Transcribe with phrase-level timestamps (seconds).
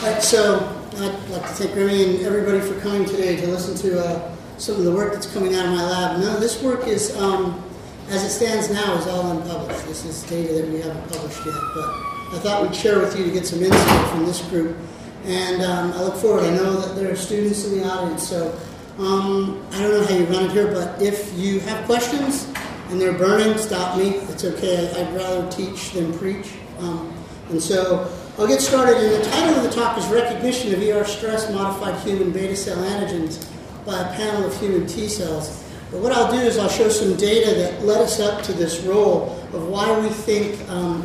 [0.00, 0.60] Right, so
[0.98, 4.76] I'd like to thank Remy and everybody for coming today to listen to uh, some
[4.76, 6.20] of the work that's coming out of my lab.
[6.20, 7.60] None this work is, um,
[8.08, 9.86] as it stands now, is all unpublished.
[9.86, 11.88] This is data that we haven't published yet, but
[12.32, 14.76] I thought we'd share with you to get some insight from this group.
[15.24, 16.44] And um, I look forward.
[16.44, 18.56] I know that there are students in the audience, so
[18.98, 22.46] um, I don't know how you run it here, but if you have questions
[22.90, 24.10] and they're burning, stop me.
[24.10, 24.92] It's okay.
[24.92, 26.52] I'd rather teach than preach.
[26.78, 27.12] Um,
[27.50, 28.08] and so
[28.38, 28.98] I'll get started.
[28.98, 32.76] And the title of the talk is Recognition of ER Stress Modified Human Beta Cell
[32.76, 33.44] Antigens
[33.84, 35.64] by a Panel of Human T Cells.
[35.90, 38.80] But what I'll do is I'll show some data that led us up to this
[38.82, 41.02] role of why we think um,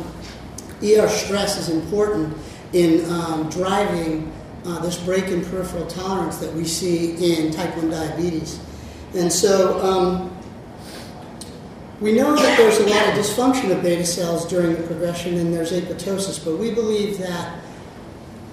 [0.80, 2.36] ER stress is important
[2.72, 4.32] in um, driving
[4.64, 8.60] uh, this break in peripheral tolerance that we see in type 1 diabetes.
[9.16, 10.33] And so um,
[12.00, 15.54] we know that there's a lot of dysfunction of beta cells during the progression and
[15.54, 17.60] there's apoptosis, but we believe that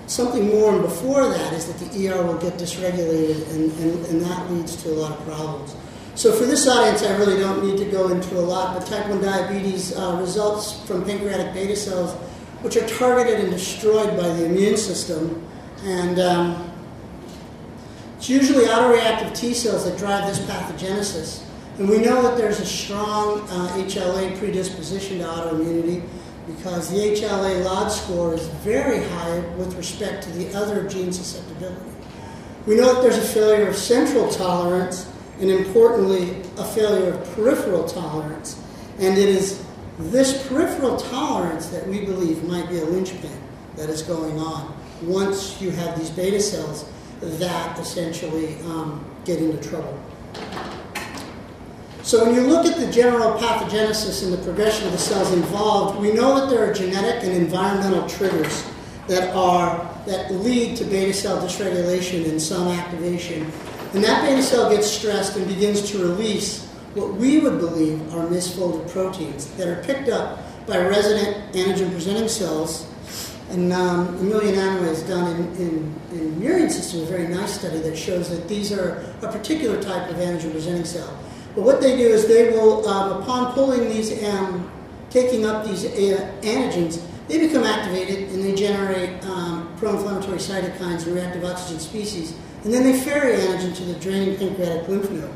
[0.07, 4.21] something more and before that is that the ER will get dysregulated and, and, and
[4.21, 5.75] that leads to a lot of problems.
[6.15, 9.07] So for this audience, I really don't need to go into a lot, but type
[9.07, 12.13] 1 diabetes uh, results from pancreatic beta cells,
[12.61, 15.41] which are targeted and destroyed by the immune system.
[15.83, 16.71] And um,
[18.17, 21.43] it's usually autoreactive T cells that drive this pathogenesis.
[21.77, 26.03] And we know that there's a strong uh, HLA predisposition to autoimmunity
[26.47, 31.91] because the HLA LOD score is very high with respect to the other gene susceptibility.
[32.67, 37.83] We know that there's a failure of central tolerance and importantly, a failure of peripheral
[37.85, 38.61] tolerance.
[38.99, 39.65] And it is
[39.97, 43.41] this peripheral tolerance that we believe might be a linchpin
[43.75, 46.87] that is going on once you have these beta cells
[47.21, 49.97] that essentially um, get into trouble.
[52.03, 55.99] So when you look at the general pathogenesis and the progression of the cells involved,
[55.99, 58.65] we know that there are genetic and environmental triggers
[59.07, 63.43] that are that lead to beta cell dysregulation and some activation.
[63.93, 68.25] And that beta cell gets stressed and begins to release what we would believe are
[68.25, 72.87] misfolded proteins that are picked up by resident antigen presenting cells.
[73.51, 77.79] And um, Amelia Nanaway has done in, in, in murine system a very nice study
[77.79, 81.19] that shows that these are a particular type of antigen presenting cell.
[81.55, 84.71] But what they do is they will, um, upon pulling these, um,
[85.09, 91.15] taking up these uh, antigens, they become activated and they generate um, pro-inflammatory cytokines and
[91.15, 95.31] reactive oxygen species, and then they ferry antigen to the draining pancreatic lymph node.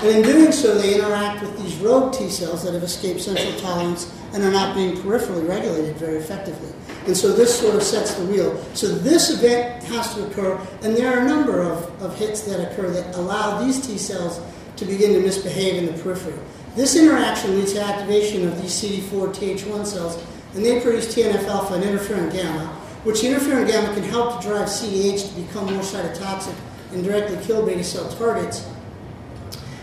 [0.00, 3.58] And in doing so, they interact with these rogue T cells that have escaped central
[3.60, 6.72] tolerance and are not being peripherally regulated very effectively.
[7.06, 8.62] And so this sort of sets the wheel.
[8.74, 12.70] So this event has to occur, and there are a number of, of hits that
[12.70, 14.40] occur that allow these T cells
[14.78, 16.38] to begin to misbehave in the periphery.
[16.76, 20.24] This interaction leads to activation of these CD4 Th1 cells,
[20.54, 22.66] and they produce TNF alpha and interferon gamma,
[23.04, 26.54] which interferon gamma can help to drive CDH to become more cytotoxic
[26.92, 28.66] and directly kill beta cell targets.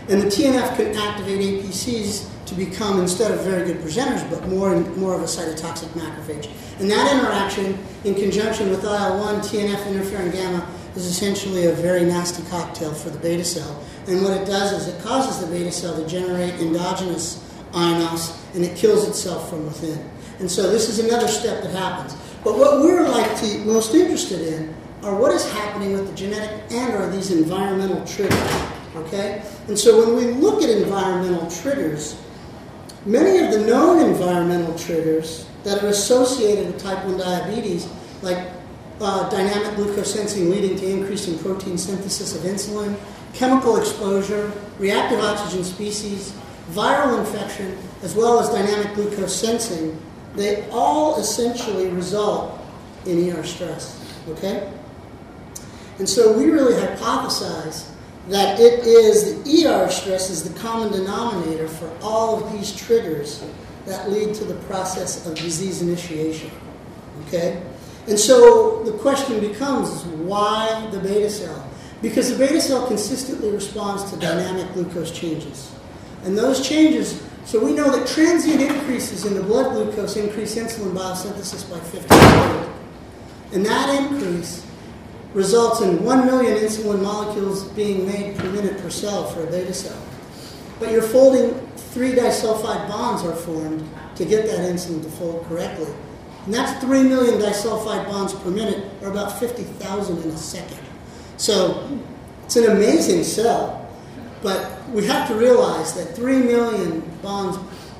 [0.08, 4.72] And the TNF can activate APCs to become, instead of very good presenters, but more
[4.72, 6.48] and more of a cytotoxic macrophage.
[6.78, 12.42] And that interaction, in conjunction with IL-1, TNF, interferon gamma, is essentially a very nasty
[12.48, 13.82] cocktail for the beta cell.
[14.06, 18.64] And what it does is it causes the beta cell to generate endogenous INOS and
[18.64, 19.98] it kills itself from within.
[20.38, 22.14] And so this is another step that happens.
[22.44, 26.70] But what we're like to, most interested in are what is happening with the genetic
[26.70, 28.62] and are these environmental triggers.
[28.96, 29.42] Okay?
[29.68, 32.20] And so when we look at environmental triggers,
[33.04, 37.88] many of the known environmental triggers that are associated with type 1 diabetes,
[38.22, 38.48] like
[39.00, 42.96] uh, dynamic glucose sensing leading to increasing protein synthesis of insulin,
[43.36, 46.34] chemical exposure, reactive oxygen species,
[46.70, 50.00] viral infection, as well as dynamic glucose sensing,
[50.34, 52.58] they all essentially result
[53.04, 54.02] in ER stress.
[54.28, 54.72] Okay?
[55.98, 57.90] And so we really hypothesize
[58.28, 63.44] that it is the ER stress is the common denominator for all of these triggers
[63.86, 66.50] that lead to the process of disease initiation.
[67.26, 67.62] Okay?
[68.08, 71.65] And so the question becomes why the beta cell?
[72.02, 75.74] Because the beta cell consistently responds to dynamic glucose changes.
[76.24, 80.92] And those changes, so we know that transient increases in the blood glucose increase insulin
[80.92, 82.70] biosynthesis by 50 fold.
[83.52, 84.66] And that increase
[85.32, 89.72] results in 1 million insulin molecules being made per minute per cell for a beta
[89.72, 90.00] cell.
[90.78, 95.92] But you're folding three disulfide bonds are formed to get that insulin to fold correctly.
[96.44, 100.85] And that's 3 million disulfide bonds per minute, or about 50,000 in a second.
[101.36, 102.00] So
[102.44, 103.90] it's an amazing cell,
[104.42, 107.58] but we have to realize that 3 million bonds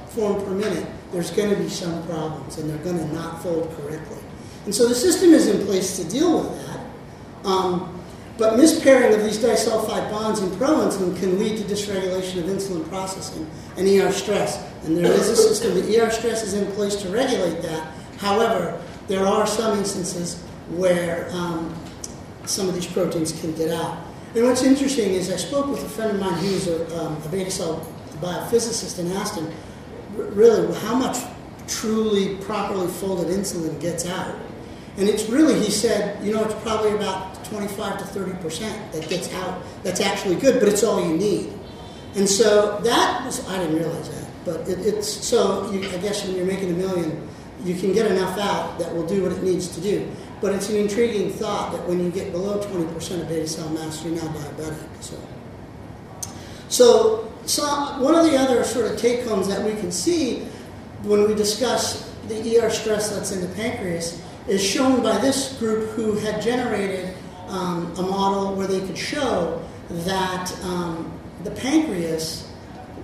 [0.08, 3.74] formed per minute, there's going to be some problems, and they're going to not fold
[3.76, 4.18] correctly.
[4.64, 6.80] And so the system is in place to deal with that.
[7.46, 7.92] Um,
[8.38, 13.48] but mispairing of these disulfide bonds in proinsulin can lead to dysregulation of insulin processing
[13.76, 14.62] and ER stress.
[14.84, 17.92] And there is a system, the ER stress is in place to regulate that.
[18.18, 21.74] However, there are some instances where um,
[22.46, 23.98] some of these proteins can get out.
[24.34, 27.28] And what's interesting is I spoke with a friend of mine who's a, um, a
[27.28, 27.86] beta cell
[28.20, 29.50] biophysicist and asked him,
[30.14, 31.18] really, how much
[31.68, 34.34] truly properly folded insulin gets out?
[34.98, 39.08] And it's really, he said, you know, it's probably about 25 to 30 percent that
[39.08, 41.52] gets out that's actually good, but it's all you need.
[42.14, 46.24] And so that was, I didn't realize that, but it, it's, so you, I guess
[46.24, 47.28] when you're making a million,
[47.62, 50.10] you can get enough out that will do what it needs to do.
[50.40, 54.04] But it's an intriguing thought that when you get below 20% of beta cell mass,
[54.04, 55.02] you're now diabetic.
[55.02, 55.18] So,
[56.68, 57.64] so, so
[58.00, 60.40] one of the other sort of take homes that we can see
[61.02, 65.90] when we discuss the ER stress that's in the pancreas is shown by this group
[65.90, 67.14] who had generated
[67.48, 71.12] um, a model where they could show that um,
[71.44, 72.50] the pancreas,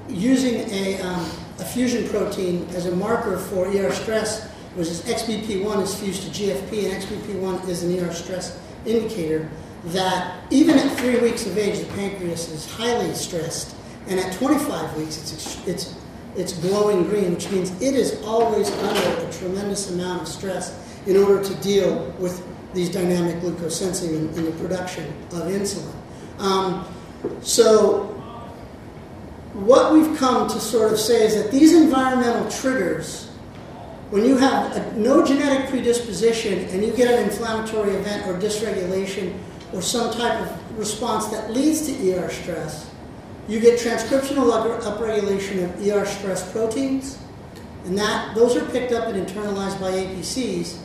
[0.09, 5.83] using a, um, a fusion protein as a marker for ER stress, which is XBP1
[5.83, 9.49] is fused to GFP, and XBP1 is an ER stress indicator,
[9.87, 13.75] that even at three weeks of age, the pancreas is highly stressed,
[14.09, 15.95] and at 25 weeks, it's, it's,
[16.37, 21.17] it's glowing green, which means it is always under a tremendous amount of stress in
[21.17, 25.93] order to deal with these dynamic glucose sensing and, and the production of insulin.
[26.39, 26.87] Um,
[27.43, 28.07] so,
[29.53, 33.31] what we've come to sort of say is that these environmental triggers,
[34.13, 39.35] when you have a, no genetic predisposition and you get an inflammatory event or dysregulation
[39.73, 42.91] or some type of response that leads to ER stress,
[43.49, 47.19] you get transcriptional upregulation of ER stress proteins,
[47.87, 50.77] and that those are picked up and internalized by APCs.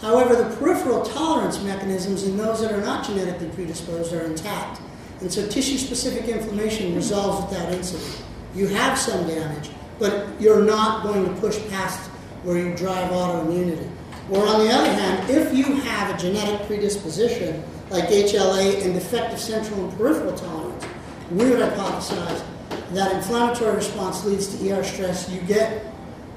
[0.00, 4.80] However, the peripheral tolerance mechanisms in those that are not genetically predisposed are intact.
[5.20, 8.22] And so tissue specific inflammation resolves without incident.
[8.54, 12.07] You have some damage, but you're not going to push past
[12.42, 13.90] where you drive autoimmunity.
[14.30, 19.38] Or on the other hand, if you have a genetic predisposition like HLA and defective
[19.38, 20.84] central and peripheral tolerance,
[21.30, 22.44] we would hypothesize
[22.92, 25.30] that inflammatory response leads to ER stress.
[25.30, 25.84] You get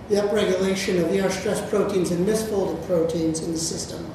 [0.10, 4.10] the upregulation of ER stress proteins and misfolded proteins in the system.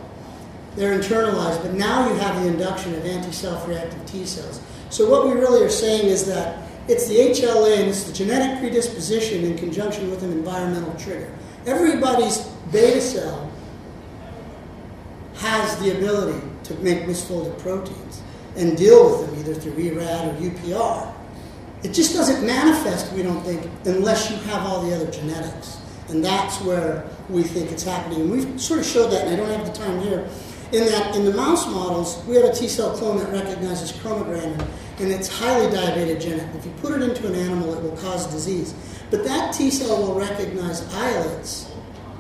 [0.74, 4.60] They're internalized, but now you have the induction of anti-self reactive T cells.
[4.90, 8.60] So what we really are saying is that it's the HLA and it's the genetic
[8.60, 11.32] predisposition in conjunction with an environmental trigger.
[11.66, 12.38] Everybody's
[12.70, 13.50] beta cell
[15.34, 18.22] has the ability to make misfolded proteins
[18.56, 21.12] and deal with them either through ERAD or UPR.
[21.82, 25.80] It just doesn't manifest, we don't think, unless you have all the other genetics.
[26.08, 28.22] And that's where we think it's happening.
[28.22, 30.28] And we've sort of showed that, and I don't have the time here,
[30.72, 34.60] in that in the mouse models, we have a T cell clone that recognizes chromogranin,
[34.98, 36.54] and it's highly diabetogenic.
[36.56, 38.74] If you put it into an animal, it will cause disease.
[39.10, 41.72] But that T cell will recognize islets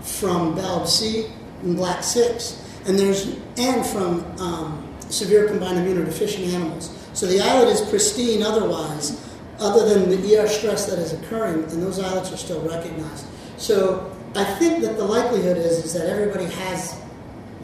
[0.02, 1.26] from BALB-C
[1.62, 6.96] and black 6, and there's and from um, severe combined immunodeficient animals.
[7.12, 9.22] So the islet is pristine otherwise,
[9.58, 13.26] other than the ER stress that is occurring, and those islets are still recognized.
[13.56, 17.00] So I think that the likelihood is, is that everybody has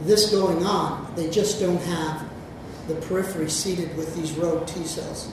[0.04, 1.12] this going on.
[1.16, 2.28] They just don't have
[2.88, 5.32] the periphery seated with these rogue T cells.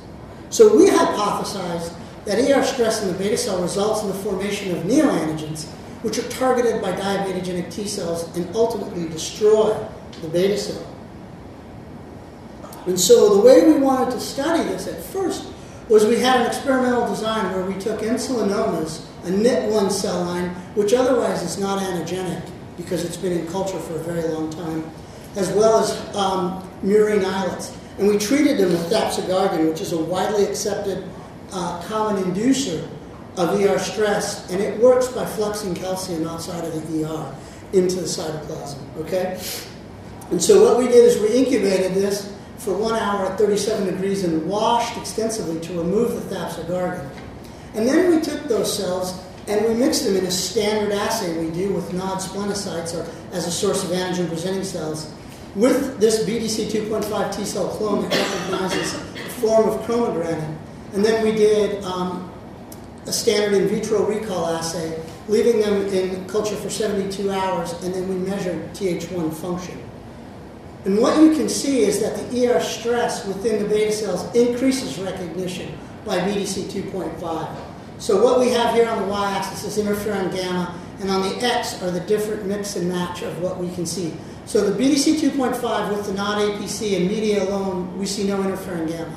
[0.50, 1.94] So we hypothesized
[2.26, 5.68] that ER stress in the beta cell results in the formation of neoantigens,
[6.04, 9.76] which are targeted by diabetogenic T cells and ultimately destroy
[10.22, 10.86] the beta cell.
[12.86, 15.48] And so the way we wanted to study this at first
[15.90, 20.94] was we had an experimental design where we took insulinomas, a NIT1 cell line, which
[20.94, 22.48] otherwise is not antigenic
[22.82, 24.90] because it's been in culture for a very long time,
[25.36, 27.76] as well as um, murine islets.
[27.98, 31.04] And we treated them with dapsogardin, which is a widely accepted
[31.52, 32.88] uh, common inducer
[33.38, 37.36] of ER stress, and it works by fluxing calcium outside of the ER
[37.74, 38.80] into the cytoplasm.
[39.00, 39.40] Okay?
[40.32, 44.24] And so what we did is we incubated this for one hour at 37 degrees
[44.24, 47.10] and washed extensively to remove the dapsogardin.
[47.74, 49.20] And then we took those cells
[49.50, 53.48] and we mixed them in a standard assay we do with NOD splenocytes or as
[53.48, 55.12] a source of antigen presenting cells
[55.56, 60.56] with this BDC 2.5 T cell clone that recognizes a form of chromogranin.
[60.94, 62.32] And then we did um,
[63.08, 68.08] a standard in vitro recall assay, leaving them in culture for 72 hours, and then
[68.08, 69.82] we measured Th1 function.
[70.86, 75.00] And what you can see is that the ER stress within the beta cells increases
[75.00, 75.76] recognition
[76.06, 77.69] by BDC 2.5.
[78.00, 81.82] So what we have here on the y-axis is interferon gamma, and on the x
[81.84, 84.14] are the different mix and match of what we can see.
[84.46, 89.16] So the BDC 2.5 with the non-APC and media alone, we see no interferon gamma.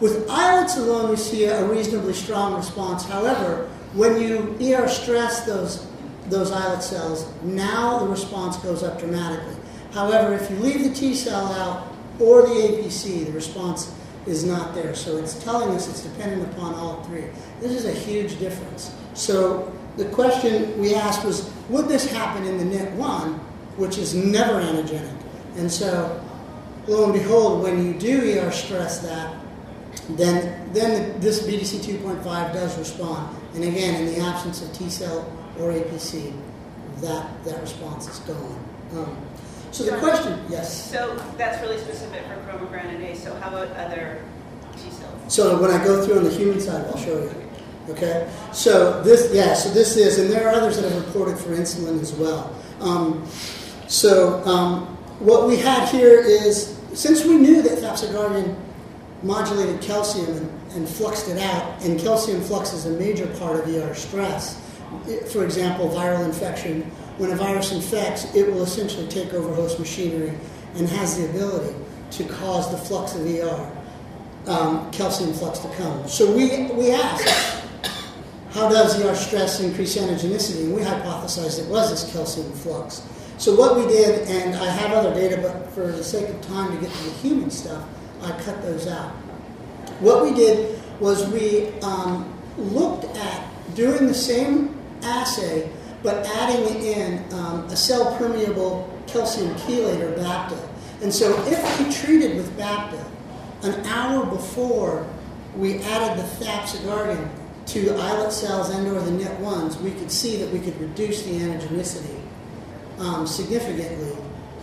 [0.00, 3.04] With islets alone, we see a reasonably strong response.
[3.04, 5.86] However, when you ER stress those,
[6.28, 9.56] those islet cells, now the response goes up dramatically.
[9.92, 13.94] However, if you leave the T cell out or the APC, the response
[14.26, 14.94] is not there.
[14.94, 17.24] So it's telling us it's dependent upon all three.
[17.60, 18.94] This is a huge difference.
[19.14, 23.38] So the question we asked was, would this happen in the NIT1,
[23.76, 25.16] which is never antigenic?
[25.56, 26.24] And so,
[26.86, 29.36] lo and behold, when you do ER stress that,
[30.10, 33.36] then, then this BDC 2.5 does respond.
[33.54, 36.32] And again, in the absence of T cell or APC,
[37.00, 38.64] that, that response is gone.
[38.92, 39.16] Um,
[39.72, 40.90] so the question, yes.
[40.90, 43.16] So that's really specific for chromogranin A.
[43.16, 44.22] So how about other
[44.76, 45.34] T cells?
[45.34, 47.34] So when I go through on the human side, I'll show you.
[47.88, 48.30] Okay.
[48.52, 49.54] So this, yeah.
[49.54, 52.54] So this is, and there are others that have reported for insulin as well.
[52.80, 53.26] Um,
[53.88, 54.86] so um,
[55.18, 58.56] what we had here is, since we knew that thapsigargan
[59.22, 63.66] modulated calcium and, and fluxed it out, and calcium flux is a major part of
[63.74, 64.60] ER stress.
[65.32, 70.32] For example, viral infection when a virus infects, it will essentially take over host machinery
[70.74, 71.74] and has the ability
[72.12, 73.70] to cause the flux of ER,
[74.46, 76.08] um, calcium flux to come.
[76.08, 77.62] So we, we asked,
[78.52, 80.64] how does ER stress increase antigenicity?
[80.64, 83.02] And we hypothesized it was this calcium flux.
[83.38, 86.72] So what we did, and I have other data, but for the sake of time
[86.72, 87.84] to get to the human stuff,
[88.22, 89.10] I cut those out.
[90.00, 95.70] What we did was we um, looked at doing the same assay
[96.02, 100.68] but adding in um, a cell permeable calcium chelator, BAPTA.
[101.02, 103.04] And so if we treated with BAPTA
[103.62, 105.06] an hour before
[105.56, 107.28] we added the thapsigargan
[107.66, 111.22] to the islet cells and or the NIT1s, we could see that we could reduce
[111.22, 112.20] the antigenicity
[112.98, 114.16] um, significantly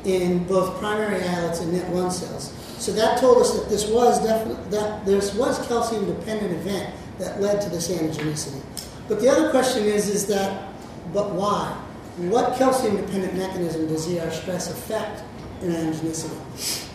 [0.05, 2.53] in both primary islets and NIT1 cells.
[2.77, 7.41] So that told us that this was definitely that this was calcium dependent event that
[7.41, 8.61] led to this antigenicity.
[9.07, 10.68] But the other question is is that
[11.13, 11.77] but why?
[12.17, 15.23] What calcium-dependent mechanism does ER stress affect
[15.61, 16.87] in angiognicity?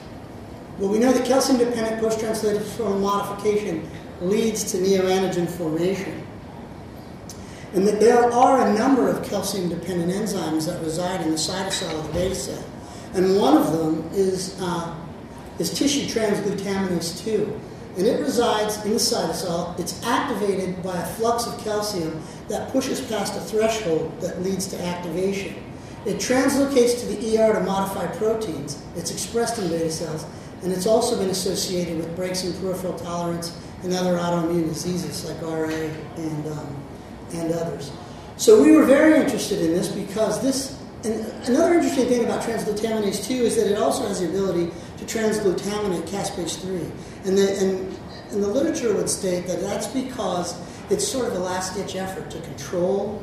[0.79, 3.89] Well, we know that calcium-dependent post-translational modification
[4.21, 6.27] leads to neoantigen formation.
[7.75, 12.07] And that there are a number of calcium-dependent enzymes that reside in the cytosol of
[12.09, 12.65] the beta cell.
[13.15, 14.95] And one of them is, uh,
[15.59, 17.61] is tissue transglutaminase 2
[17.97, 19.79] and it resides in the cytosol.
[19.79, 24.83] It's activated by a flux of calcium that pushes past a threshold that leads to
[24.83, 25.55] activation.
[26.05, 28.83] It translocates to the ER to modify proteins.
[28.97, 30.27] It's expressed in beta cells,
[30.63, 35.41] and it's also been associated with breaks in peripheral tolerance and other autoimmune diseases like
[35.41, 36.77] RA and, um,
[37.33, 37.93] and others.
[38.37, 43.27] So we were very interested in this because this, and another interesting thing about transglutaminase
[43.27, 46.81] 2 is that it also has the ability to transglutaminate caspase 3.
[47.25, 47.99] And the, and,
[48.31, 50.61] and the literature would state that that's because
[50.91, 53.23] it's sort of a last ditch effort to control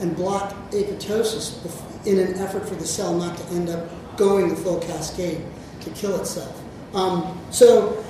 [0.00, 4.56] and block apoptosis in an effort for the cell not to end up going the
[4.56, 5.42] full cascade
[5.80, 6.60] to kill itself.
[6.94, 8.04] Um, so,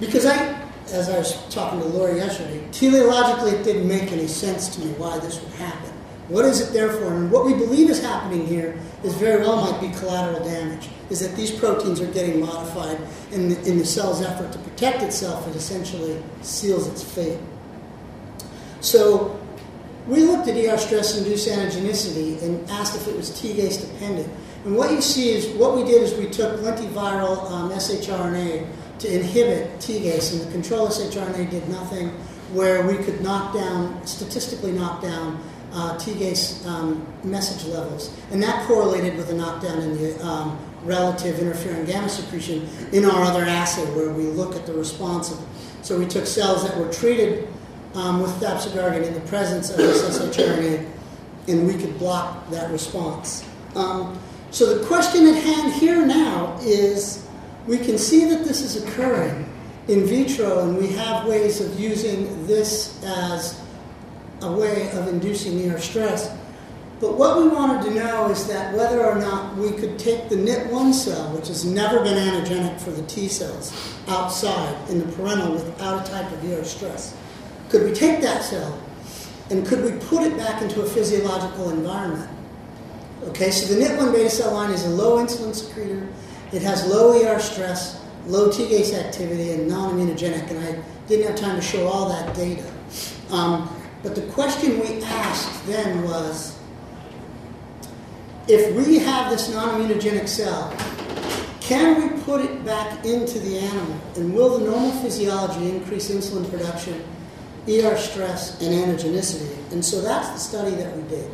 [0.00, 0.58] because I,
[0.92, 4.92] as I was talking to Laura yesterday, teleologically it didn't make any sense to me
[4.94, 5.91] why this would happen.
[6.32, 7.12] What is it there for?
[7.12, 8.74] And what we believe is happening here
[9.04, 12.98] is very well might be collateral damage, is that these proteins are getting modified
[13.32, 17.38] in the, in the cell's effort to protect itself, it essentially seals its fate.
[18.80, 19.38] So
[20.06, 24.32] we looked at ER stress-induced antigenicity and asked if it was T-gase dependent.
[24.64, 28.66] And what you see is, what we did is we took lentiviral um, shRNA
[29.00, 32.08] to inhibit T-gase, and the control shRNA did nothing
[32.54, 38.66] where we could knock down, statistically knock down uh, T-gase um, message levels, and that
[38.66, 43.84] correlated with a knockdown in the um, relative interferon gamma secretion in our other assay
[43.94, 45.34] where we look at the response.
[45.82, 47.48] So we took cells that were treated
[47.94, 50.88] um, with thapsigargan in the presence of this shRNA,
[51.48, 53.44] and we could block that response.
[53.74, 54.18] Um,
[54.50, 57.26] so the question at hand here now is,
[57.66, 59.48] we can see that this is occurring
[59.88, 63.61] in vitro, and we have ways of using this as
[64.42, 66.36] a way of inducing ER stress.
[67.00, 70.36] But what we wanted to know is that whether or not we could take the
[70.36, 73.72] NIT1 cell, which has never been antigenic for the T cells,
[74.06, 77.16] outside in the parental without a type of ER stress.
[77.70, 78.80] Could we take that cell
[79.50, 82.30] and could we put it back into a physiological environment?
[83.24, 86.08] Okay, so the NIT1 beta cell line is a low insulin secretor.
[86.52, 90.50] It has low ER stress, low T-gase activity, and non-immunogenic.
[90.50, 92.70] And I didn't have time to show all that data.
[93.30, 93.68] Um,
[94.02, 96.58] but the question we asked then was
[98.48, 100.76] if we have this non-immunogenic cell,
[101.60, 104.00] can we put it back into the animal?
[104.16, 107.04] And will the normal physiology increase insulin production,
[107.68, 109.72] ER stress, and anagenicity?
[109.72, 111.30] And so that's the study that we did.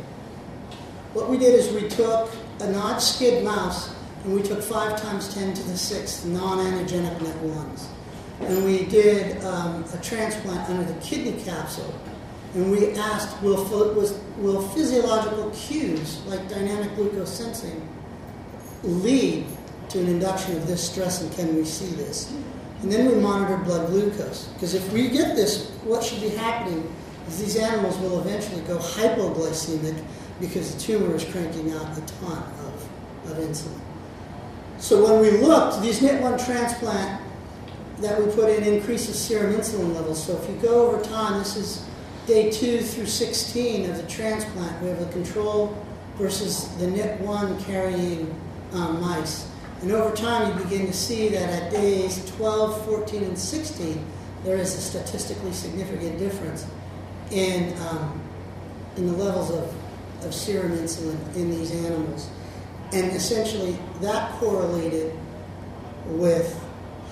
[1.13, 5.55] What we did is we took a non-skid mouse and we took 5 times 10
[5.55, 7.85] to the 6th non-anagenic NET1s.
[8.41, 11.93] And we did um, a transplant under the kidney capsule.
[12.55, 13.63] And we asked, will,
[14.37, 17.87] will physiological cues like dynamic glucose sensing
[18.83, 19.45] lead
[19.89, 22.33] to an induction of this stress and can we see this?
[22.81, 24.45] And then we monitored blood glucose.
[24.53, 26.91] Because if we get this, what should be happening
[27.27, 30.01] is these animals will eventually go hypoglycemic
[30.39, 33.79] because the tumor is cranking out a ton of, of insulin.
[34.79, 37.21] So when we looked, these NIT1 transplant
[37.97, 40.23] that we put in increases serum insulin levels.
[40.23, 41.85] So if you go over time, this is
[42.29, 44.79] day 2 through 16 of the transplant.
[44.83, 45.75] We have a control
[46.15, 48.33] versus the NIT1 carrying
[48.71, 49.49] um, mice.
[49.81, 54.05] And over time, you begin to see that at days 12, 14, and 16,
[54.43, 56.67] there is a statistically significant difference
[57.31, 58.21] in, um,
[58.95, 59.73] in the levels of,
[60.23, 62.29] of serum insulin in these animals.
[62.91, 65.17] And essentially, that correlated
[66.05, 66.63] with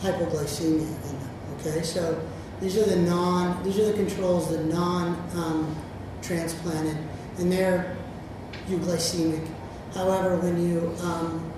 [0.02, 1.30] hypoglycemia in them.
[1.60, 2.22] Okay, so
[2.62, 7.96] these are the non, these are the controls, the non-transplanted, um, and they're
[8.68, 9.48] euglycemic.
[9.94, 11.52] However, when you um,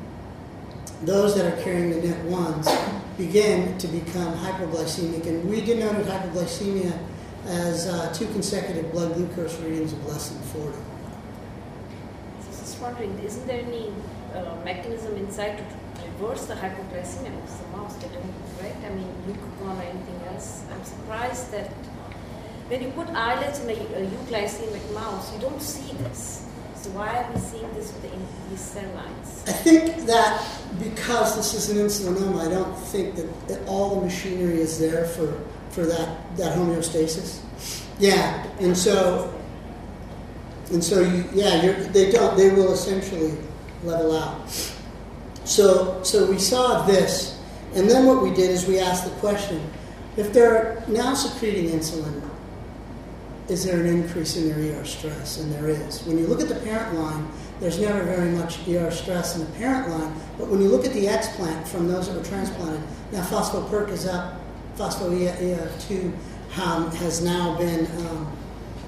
[1.04, 2.68] those that are carrying the net ones
[3.18, 6.92] begin to become hypoglycemic, and we denoted hypoglycemia
[7.46, 10.78] as uh, two consecutive blood glucose readings of less than 40
[12.80, 13.92] just wondering, isn't there any
[14.34, 15.64] uh, mechanism inside to
[16.08, 17.96] reverse the hypoglycemia of the mouse?
[17.96, 18.76] They don't, right?
[18.86, 20.64] I mean, glucagon or anything else.
[20.72, 21.72] I'm surprised that
[22.68, 26.46] when you put islets in a, euglycemic mouse, you don't see this.
[26.76, 29.44] So why are we seeing this with the, in these cell lines?
[29.48, 30.48] I think that
[30.80, 35.06] because this is an insulinoma, I don't think that, that all the machinery is there
[35.06, 37.42] for, for that, that homeostasis.
[38.00, 39.34] Yeah, and so
[40.72, 42.38] and so, you, yeah, they don't.
[42.38, 43.36] They will essentially
[43.84, 44.76] level out.
[45.50, 47.42] So, so we saw this,
[47.74, 49.68] and then what we did is we asked the question:
[50.16, 52.22] if they're now secreting insulin,
[53.48, 55.40] is there an increase in their ER stress?
[55.40, 56.04] And there is.
[56.04, 57.28] When you look at the parent line,
[57.60, 60.94] there's never very much ER stress in the parent line, but when you look at
[60.94, 64.40] the explant from those that were transplanted, now phospho-PERK is up,
[64.78, 66.14] phospho-EF2
[66.60, 68.38] um, has now been um,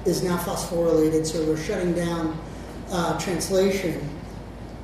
[0.06, 2.40] is now phosphorylated, so we're shutting down
[2.92, 4.00] uh, translation.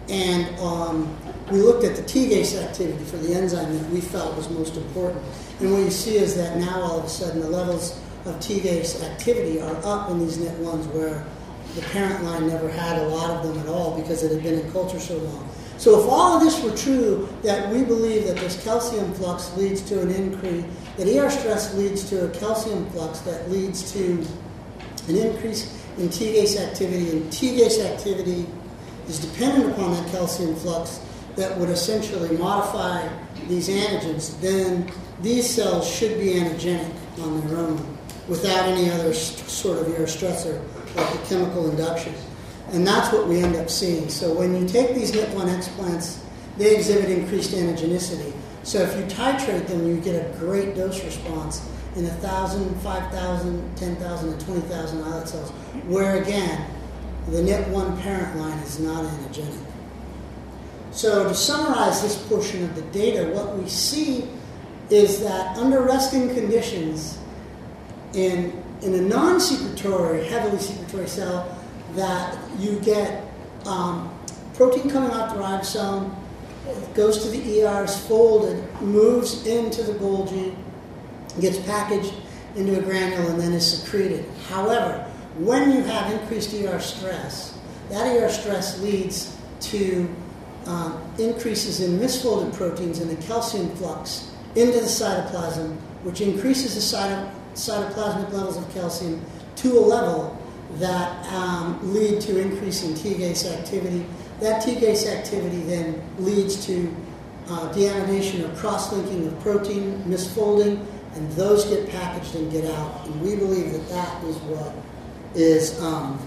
[0.09, 1.17] And um,
[1.51, 5.23] we looked at the T-gase activity for the enzyme that we felt was most important.
[5.59, 9.03] And what you see is that now all of a sudden the levels of T-gase
[9.03, 11.25] activity are up in these NIT1s where
[11.75, 14.59] the parent line never had a lot of them at all because it had been
[14.59, 15.47] in culture so long.
[15.77, 19.81] So if all of this were true, that we believe that this calcium flux leads
[19.83, 20.65] to an increase,
[20.97, 24.25] that ER stress leads to a calcium flux that leads to
[25.07, 28.47] an increase in T-gase activity, and T-gase activity
[29.07, 30.99] is dependent upon that calcium flux
[31.35, 33.07] that would essentially modify
[33.47, 34.91] these antigens, then
[35.21, 36.91] these cells should be antigenic
[37.21, 40.61] on their own without any other st- sort of ER stressor
[40.95, 42.13] like the chemical induction.
[42.71, 44.09] And that's what we end up seeing.
[44.09, 46.19] So when you take these NIT1 explants,
[46.57, 48.33] they exhibit increased antigenicity.
[48.63, 51.65] So if you titrate them, you get a great dose response
[51.95, 55.49] in 1,000, 5,000, 10,000, and 20,000 islet cells,
[55.87, 56.65] where again,
[57.29, 59.65] the NIT1 parent line is not antigenic.
[60.91, 64.29] So to summarize this portion of the data, what we see
[64.89, 67.19] is that under resting conditions,
[68.13, 71.57] in, in a non-secretory, heavily secretory cell,
[71.95, 73.23] that you get
[73.65, 74.13] um,
[74.53, 76.15] protein coming off the ribosome,
[76.93, 80.55] goes to the ER, is folded, moves into the Golgi,
[81.39, 82.13] gets packaged
[82.55, 84.25] into a granule and then is secreted.
[84.49, 85.06] However,
[85.39, 87.58] when you have increased ER stress,
[87.89, 90.10] that ER stress leads to
[90.65, 96.97] um, increases in misfolded proteins in the calcium flux into the cytoplasm, which increases the
[96.97, 99.23] cyto- cytoplasmic levels of calcium
[99.56, 100.38] to a level
[100.73, 104.06] that um, lead to increasing T-gase activity.
[104.39, 106.93] That T-gase activity then leads to
[107.47, 113.06] uh, deamination or cross-linking of protein misfolding, and those get packaged and get out.
[113.06, 114.73] And we believe that that is what
[115.38, 116.19] is um,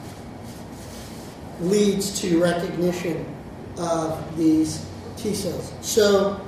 [1.61, 3.27] leads to recognition
[3.79, 5.73] of these T cells.
[5.81, 6.41] So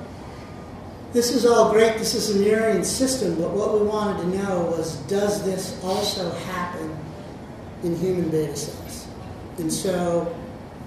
[1.11, 1.97] this is all great.
[1.97, 6.31] This is a Murian system, but what we wanted to know was, does this also
[6.31, 6.97] happen
[7.83, 9.07] in human beta cells?
[9.59, 10.35] And so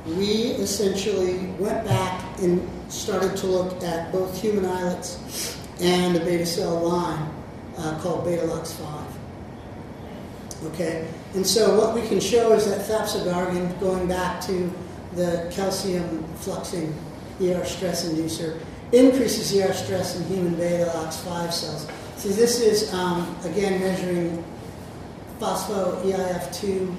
[0.05, 6.47] we essentially went back and started to look at both human islets and a beta
[6.47, 7.31] cell line
[7.79, 9.19] uh, called beta lux 5.
[10.65, 14.73] Okay, and so what we can show is that thapsigargan, going back to
[15.13, 16.95] the calcium fluxing
[17.43, 18.59] ER stress inducer,
[18.91, 21.87] increases ER stress in human beta lux 5 cells.
[22.17, 24.43] So this is um, again measuring
[25.39, 26.97] phospho EIF2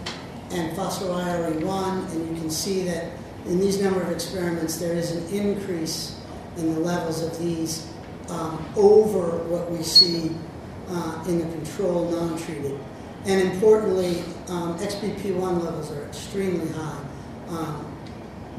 [0.51, 3.11] and phospho-IRE1, and you can see that
[3.47, 6.21] in these number of experiments there is an increase
[6.57, 7.91] in the levels of these
[8.29, 10.29] um, over what we see
[10.89, 12.79] uh, in the control non-treated.
[13.25, 17.03] And importantly, um, XBP1 levels are extremely high.
[17.49, 17.97] Um,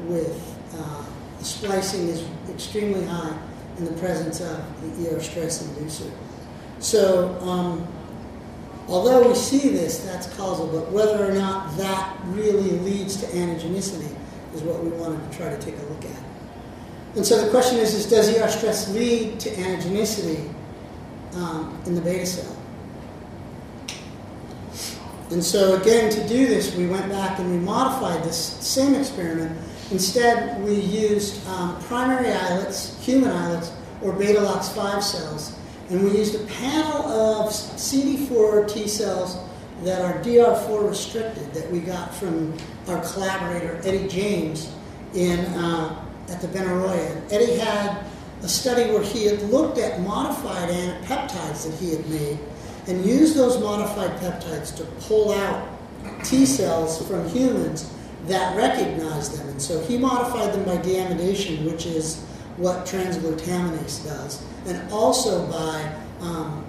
[0.07, 1.03] with uh,
[1.41, 3.37] splicing is extremely high
[3.77, 6.11] in the presence of the ER stress inducer.
[6.79, 7.87] So, um,
[8.87, 14.15] although we see this, that's causal, but whether or not that really leads to anagenicity
[14.53, 16.23] is what we wanted to try to take a look at.
[17.15, 20.51] And so the question is, is does ER stress lead to anagenicity
[21.33, 22.55] um, in the beta cell?
[25.31, 29.55] And so again, to do this, we went back and we modified this same experiment.
[29.91, 35.55] Instead, we used um, primary islets, human islets, or beta lux 5 cells,
[35.89, 39.37] and we used a panel of CD4 T cells
[39.83, 42.53] that are DR4 restricted that we got from
[42.87, 44.73] our collaborator Eddie James
[45.13, 47.21] in uh, at the Benaroya.
[47.31, 48.05] Eddie had
[48.41, 50.69] a study where he had looked at modified
[51.03, 52.39] peptides that he had made
[52.89, 55.69] and use those modified peptides to pull out
[56.23, 57.93] T cells from humans
[58.25, 59.47] that recognize them.
[59.47, 62.23] And so he modified them by deamination, which is
[62.57, 66.65] what transglutaminase does, and also by um,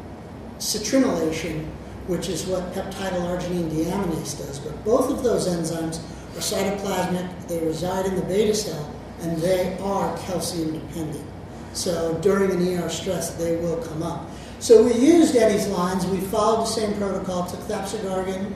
[0.59, 1.65] citrinylation,
[2.07, 4.59] which is what peptidylarginine deaminase does.
[4.59, 6.01] But both of those enzymes
[6.37, 11.27] are cytoplasmic, they reside in the beta cell, and they are calcium dependent.
[11.73, 14.29] So during an ER stress, they will come up.
[14.61, 16.05] So we used Eddie's lines.
[16.07, 18.53] We followed the same protocol, took thapsigargan,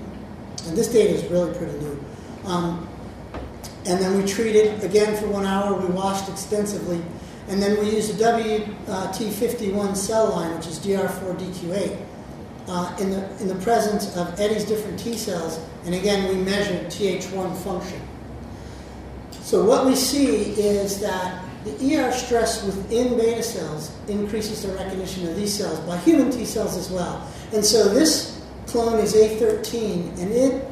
[0.66, 2.04] and this data is really pretty new.
[2.44, 2.86] Um,
[3.86, 5.74] and then we treated again for one hour.
[5.74, 7.00] We washed extensively,
[7.48, 11.98] and then we used a WT51 cell line, which is DR4DQ8,
[12.68, 15.58] uh, in the in the presence of Eddie's different T cells.
[15.86, 18.00] And again, we measured Th1 function.
[19.30, 25.28] So what we see is that the ER stress within beta cells increases the recognition
[25.28, 27.26] of these cells by human T cells as well.
[27.52, 30.68] And so this clone is A13, and it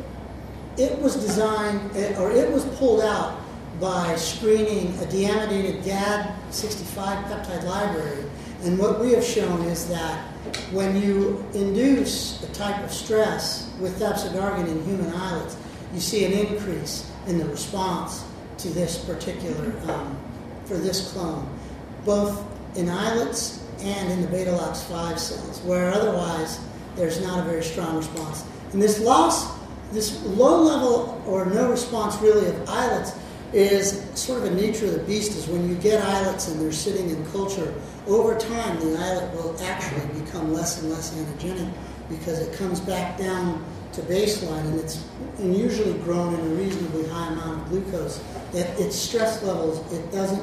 [0.78, 3.40] it was designed or it was pulled out
[3.80, 8.24] by screening a deamidated GAD65 peptide library.
[8.62, 10.24] And what we have shown is that
[10.70, 15.56] when you induce a type of stress with thapsigargan in human islets,
[15.92, 18.24] you see an increase in the response
[18.58, 20.16] to this particular, um,
[20.72, 21.46] for this clone,
[22.06, 22.42] both
[22.76, 26.60] in islets and in the beta lux 5 cells, where otherwise
[26.96, 28.44] there's not a very strong response.
[28.72, 29.58] And this loss,
[29.92, 33.12] this low level or no response really of islets
[33.52, 36.72] is sort of a nature of the beast is when you get islets and they're
[36.72, 37.74] sitting in culture,
[38.06, 41.70] over time the islet will actually become less and less antigenic
[42.08, 45.04] because it comes back down to baseline and it's
[45.38, 50.42] usually grown in a reasonably high amount of glucose at its stress levels, it doesn't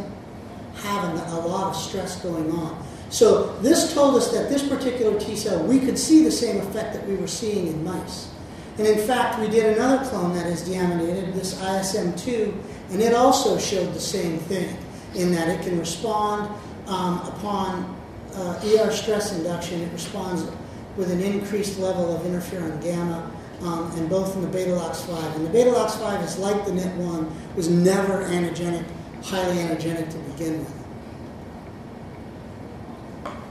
[0.82, 2.86] have a lot of stress going on.
[3.10, 6.94] So this told us that this particular T cell, we could see the same effect
[6.94, 8.32] that we were seeing in mice.
[8.78, 12.54] And in fact, we did another clone that is deaminated, this ISM2,
[12.92, 14.78] and it also showed the same thing
[15.16, 16.50] in that it can respond
[16.88, 17.96] um, upon
[18.36, 19.82] uh, ER stress induction.
[19.82, 20.50] It responds
[20.96, 23.30] with an increased level of interferon gamma
[23.62, 25.36] um, and both in the beta lux 5.
[25.36, 28.86] And the beta lux 5 is like the NIT1, was never antigenic,
[29.24, 30.74] highly energetic to begin with.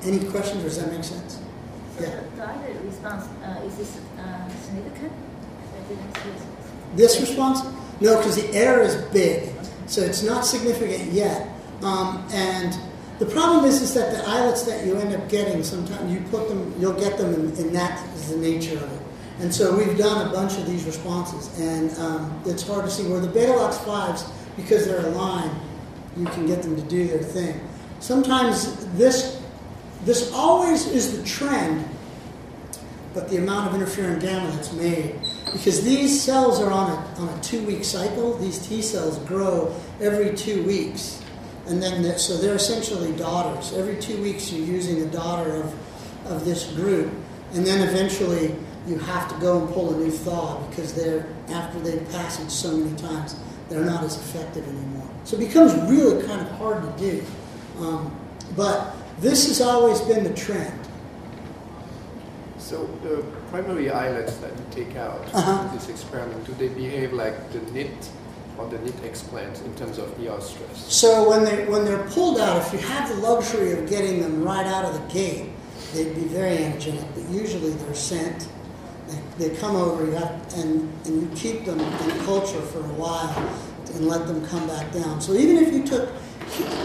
[0.04, 1.40] Any questions, or does that make sense?
[1.98, 2.20] So yeah.
[2.37, 5.12] the response, uh, is this uh, significant?
[6.94, 7.62] This response?
[8.00, 9.52] No, because the error is big,
[9.87, 11.48] so it's not significant yet.
[11.83, 12.78] Um, and
[13.18, 16.48] the problem is, is that the islets that you end up getting, sometimes you put
[16.48, 19.02] them, you'll get them, and, and that is the nature of it.
[19.40, 23.09] And so we've done a bunch of these responses, and um, it's hard to see
[23.09, 25.59] where the beta lux 5s, because they're aligned,
[26.16, 27.59] you can get them to do their thing.
[28.01, 29.40] Sometimes this,
[30.05, 31.88] this always is the trend,
[33.14, 35.14] but the amount of interferon gamma that's made,
[35.53, 40.37] because these cells are on a, on a two-week cycle, these T cells grow every
[40.37, 41.23] two weeks.
[41.66, 43.73] And then, the, so they're essentially daughters.
[43.73, 45.75] Every two weeks you're using a daughter of,
[46.27, 47.12] of this group.
[47.55, 48.55] And then eventually
[48.87, 52.77] you have to go and pull a new thaw because they're after they've passed so
[52.77, 53.37] many times,
[53.68, 55.09] they're not as effective anymore.
[55.24, 57.24] So it becomes really kind of hard to do.
[57.78, 58.14] Um,
[58.57, 60.74] but this has always been the trend.
[62.59, 65.68] So the primary islets that you take out Uh-huh.
[65.68, 68.11] in this experiment, do they behave like the knit
[68.59, 70.85] or the knit explant in terms of ER stress?
[70.92, 74.42] So when they when they're pulled out, if you have the luxury of getting them
[74.42, 75.50] right out of the gate,
[75.94, 77.04] they'd be very antigenic.
[77.14, 78.48] But usually they're sent.
[79.09, 82.94] They, they come over, you have, and and you keep them in culture for a
[82.94, 83.33] while
[83.94, 85.21] and let them come back down.
[85.21, 86.11] So even if you took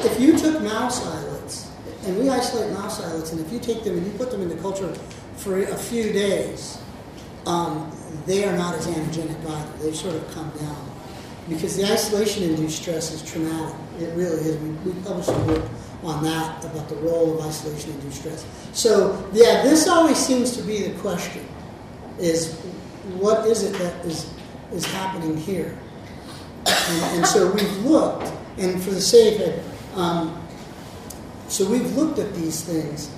[0.06, 1.70] if you took mouse islets,
[2.06, 4.56] and we isolate mouse islets, and if you take them and you put them into
[4.58, 4.94] culture
[5.38, 6.78] for a few days,
[7.46, 7.92] um,
[8.26, 9.84] they are not as antigenic either.
[9.84, 10.92] They've sort of come down
[11.50, 13.76] because the isolation-induced stress is traumatic.
[14.00, 14.58] It really is.
[14.58, 15.64] We, we published a book
[16.04, 18.46] on that about the role of isolation-induced stress.
[18.74, 21.46] So yeah, this always seems to be the question:
[22.20, 22.60] is
[23.16, 24.30] what is it that is
[24.74, 25.78] is happening here?
[26.66, 30.48] And, and so we've looked, and for the sake of, um,
[31.48, 33.12] so we've looked at these things,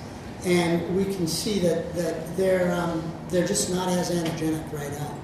[0.44, 5.18] and we can see that, that they're, um, they're just not as antigenic right now.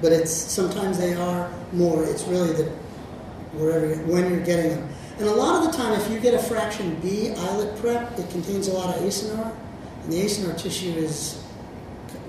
[0.00, 2.04] But it's sometimes they are more.
[2.04, 2.64] It's really the
[3.54, 4.88] wherever when you're getting them.
[5.18, 8.28] And a lot of the time, if you get a fraction B islet prep, it
[8.30, 9.54] contains a lot of acinar,
[10.02, 11.43] and the acinar tissue is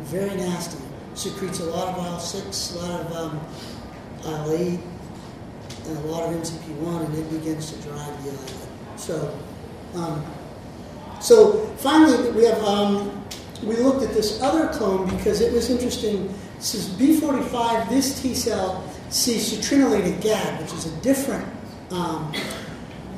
[0.05, 0.83] very nasty.
[1.15, 3.41] Secretes a lot of IL six, a lot of um,
[4.25, 4.79] IL eight,
[5.87, 8.53] and a lot of MCP1, and it begins to drive the islet.
[8.97, 9.39] So,
[9.95, 10.25] um,
[11.21, 13.23] so finally, we have um,
[13.63, 16.33] we looked at this other clone because it was interesting.
[16.57, 17.89] This is B45.
[17.89, 21.45] This T cell sees citrinylated GAD, which is a different
[21.91, 22.33] um,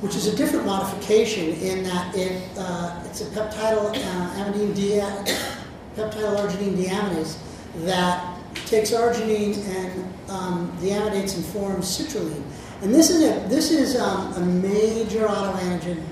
[0.02, 5.57] which is a different modification in that it uh, it's a peptidyl uh, amidine
[5.98, 7.38] de- peptidyl arginine deaminase
[7.86, 12.44] that takes arginine and um, deaminates and forms citrulline.
[12.82, 16.04] And this is a this is um, a major autoantigen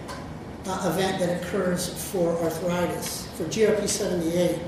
[0.65, 4.59] uh, event that occurs for arthritis for GRP78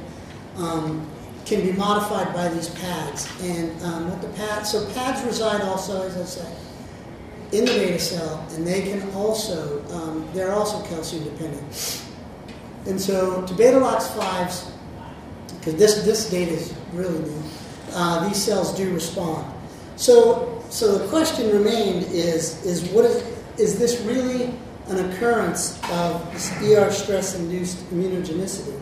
[0.57, 1.07] um,
[1.45, 3.27] can be modified by these pads.
[3.41, 6.55] And um, what the pads so pads reside also, as I say,
[7.51, 12.03] in the beta cell, and they can also um, they're also calcium dependent.
[12.85, 14.71] And so to beta lox fives,
[15.67, 17.43] because this this data is really new,
[17.91, 19.45] uh, these cells do respond.
[19.97, 23.23] So so the question remained is is what is
[23.57, 24.53] is this really
[24.87, 28.81] an occurrence of this ER stress induced immunogenicity?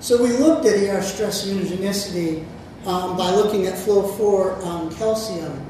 [0.00, 2.44] So we looked at ER stress immunogenicity
[2.84, 5.66] um, by looking at flow 4 um, calcium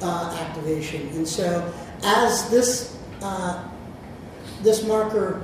[0.00, 1.08] uh, activation.
[1.10, 3.68] And so as this, uh,
[4.62, 5.42] this marker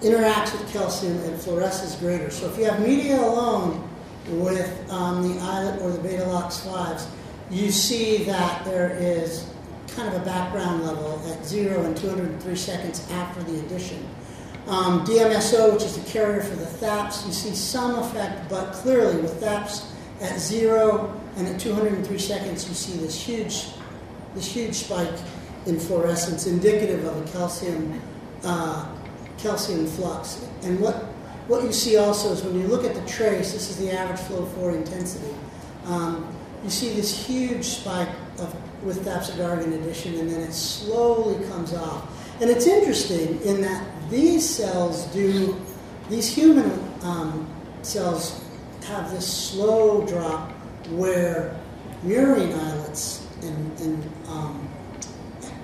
[0.00, 2.30] interacts with calcium, and fluoresces greater.
[2.30, 3.88] So if you have media alone
[4.28, 7.06] with um, the islet or the beta lox 5s,
[7.50, 9.48] you see that there is
[9.88, 14.06] kind of a background level at 0 and 203 seconds after the addition.
[14.66, 19.20] Um, DMSO, which is the carrier for the THAPS, you see some effect, but clearly
[19.20, 23.66] with THAPS at 0 and at 203 seconds, you see this huge,
[24.34, 25.18] this huge spike
[25.66, 28.00] in fluorescence, indicative of a calcium,
[28.42, 28.88] uh,
[29.44, 30.44] calcium flux.
[30.62, 30.96] And what,
[31.48, 34.20] what you see also is when you look at the trace, this is the average
[34.20, 35.32] flow for intensity,
[35.84, 41.74] um, you see this huge spike of, with thapsigargan addition, and then it slowly comes
[41.74, 42.10] off.
[42.40, 45.60] And it's interesting in that these cells do,
[46.08, 47.46] these human um,
[47.82, 48.42] cells
[48.86, 50.52] have this slow drop
[50.90, 51.54] where
[52.02, 54.68] murine islets and, and, um,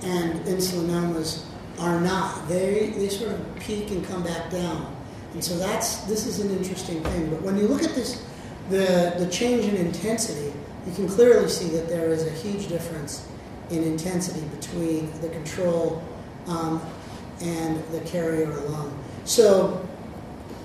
[0.02, 1.49] and insulinomas
[1.80, 2.46] are not.
[2.48, 4.94] They, they sort of peak and come back down.
[5.32, 7.30] And so that's, this is an interesting thing.
[7.30, 8.24] But when you look at this,
[8.68, 10.52] the, the change in intensity,
[10.86, 13.26] you can clearly see that there is a huge difference
[13.70, 16.02] in intensity between the control
[16.46, 16.82] um,
[17.40, 18.96] and the carrier alone.
[19.24, 19.86] So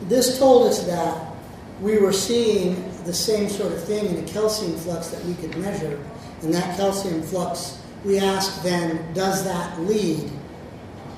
[0.04, 1.34] this told us that
[1.82, 5.56] we were seeing the same sort of thing in a calcium flux that we could
[5.58, 5.99] measure.
[6.41, 10.32] And that calcium flux, we asked then, does that lead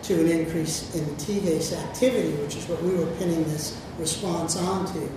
[0.08, 4.56] to an increase in the T-base activity, which is what we were pinning this response
[4.56, 5.10] onto?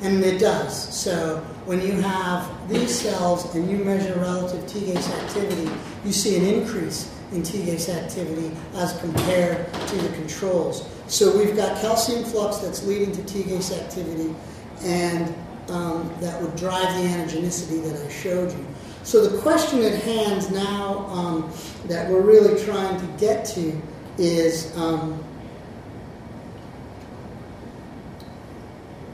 [0.00, 0.94] And it does.
[0.96, 5.70] So when you have these cells and you measure relative T-gase activity,
[6.04, 10.88] you see an increase in T-gase activity as compared to the controls.
[11.08, 14.34] So we've got calcium flux that's leading to T-gase activity,
[14.82, 15.34] and
[15.68, 18.66] um, that would drive the antigenicity that I showed you.
[19.02, 21.52] So the question at hand now um,
[21.86, 23.80] that we're really trying to get to
[24.18, 25.12] is um,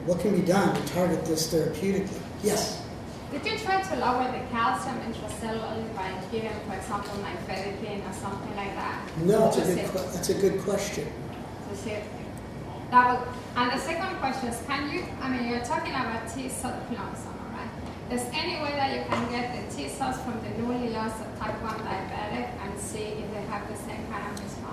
[0.05, 2.19] what can be done to target this therapeutically?
[2.43, 2.81] Yes.
[3.31, 8.55] Did you try to lower the calcium intracellularly by giving, for example, nifedipine or something
[8.55, 9.01] like that?
[9.23, 11.07] No, it's a good, que- that's a good question.
[11.69, 12.03] to see if
[12.91, 16.47] that would, and the second question is, can you, I mean, you're talking about T
[16.49, 17.69] cell clonazone, right?
[18.13, 21.59] Is any way that you can get the T cells from the newly onset type
[21.63, 24.64] 1 diabetic and see if they have the same kind of response?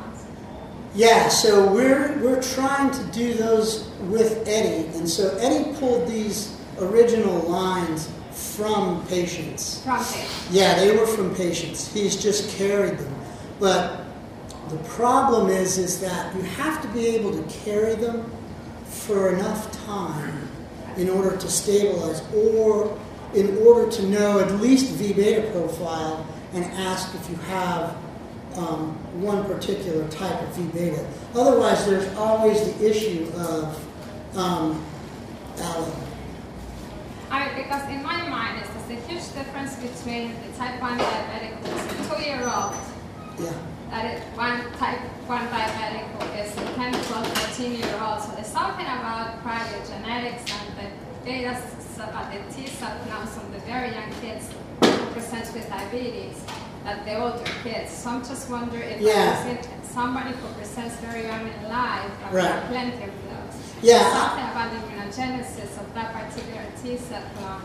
[0.95, 6.55] Yeah, so we're we're trying to do those with Eddie, and so Eddie pulled these
[6.79, 9.83] original lines from patients.
[9.83, 10.29] From it?
[10.51, 11.93] Yeah, they were from patients.
[11.93, 13.15] He's just carried them.
[13.59, 14.05] But
[14.69, 18.31] the problem is is that you have to be able to carry them
[18.85, 20.49] for enough time
[20.97, 22.99] in order to stabilize or
[23.35, 27.97] in order to know at least V beta profile and ask if you have
[28.59, 31.07] um, one particular type of V beta.
[31.35, 34.85] Otherwise, there's always the issue of um,
[35.59, 35.93] allo.
[37.31, 40.99] I mean, because in my mind, it's there's a huge difference between the type 1
[40.99, 42.75] diabetic who is a two-year-old
[43.41, 43.53] Yeah.
[43.91, 48.21] that is one type 1 diabetic who is a 10, 12, 13 year old.
[48.21, 49.43] So there's something about
[49.89, 51.57] genetics and the data
[51.97, 56.43] about the T cell counts from the very young kids who present with diabetes
[56.85, 57.93] that the older kids.
[57.93, 59.57] So I'm just wondering if Yeah.
[59.95, 62.45] Somebody who presents very young in life, but Right.
[62.45, 63.61] there are plenty of those.
[63.83, 67.61] Yeah, There's Something about the immunogenesis of that particular T cell clone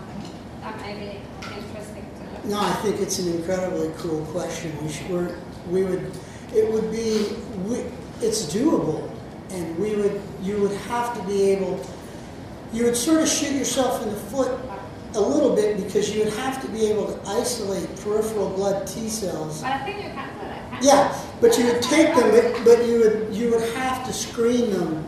[0.62, 1.22] that may be
[1.56, 4.74] interesting to look No, I think it's an incredibly cool question.
[4.84, 5.36] We should, we're,
[5.70, 6.12] we would,
[6.54, 7.30] it would be,
[7.66, 7.86] we,
[8.22, 9.10] it's doable,
[9.52, 11.80] and we would, you would have to be able,
[12.74, 14.52] you would sort of shoot yourself in the foot
[15.14, 19.10] a little bit because you would have to be able to isolate peripheral blood T
[19.10, 19.62] cells.
[19.62, 20.84] But I think you can do that.
[20.84, 24.72] Yeah, but you would take them, but, but you would, you would have to screen
[24.72, 25.08] them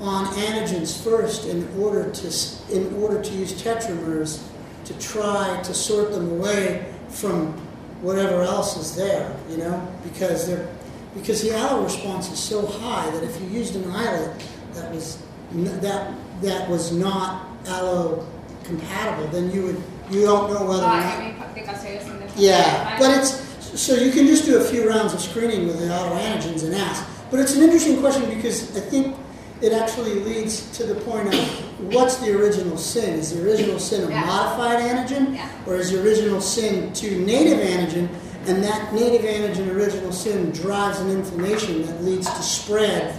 [0.00, 2.32] on antigens first in order to,
[2.72, 4.42] in order to use tetramers
[4.86, 7.52] to try to sort them away from
[8.00, 10.66] whatever else is there, you know, because they're,
[11.14, 15.22] because the allo response is so high that if you used an islet that was,
[15.52, 18.26] that, that was not allo
[18.78, 21.18] compatible, then you would, you don't know whether or not.
[21.20, 23.30] mean, because you're using the Yeah, but it's
[23.80, 27.04] so you can just do a few rounds of screening with the autoantigens and ask.
[27.30, 29.16] But it's an interesting question because I think
[29.60, 31.40] it actually leads to the point of
[31.94, 33.14] what's the original sin?
[33.20, 34.24] Is the original sin a Yeah.
[34.24, 35.46] modified antigen, Yeah.
[35.66, 38.08] or is the original sin to native antigen?
[38.46, 43.14] And that native antigen original sin drives an inflammation that leads to spread.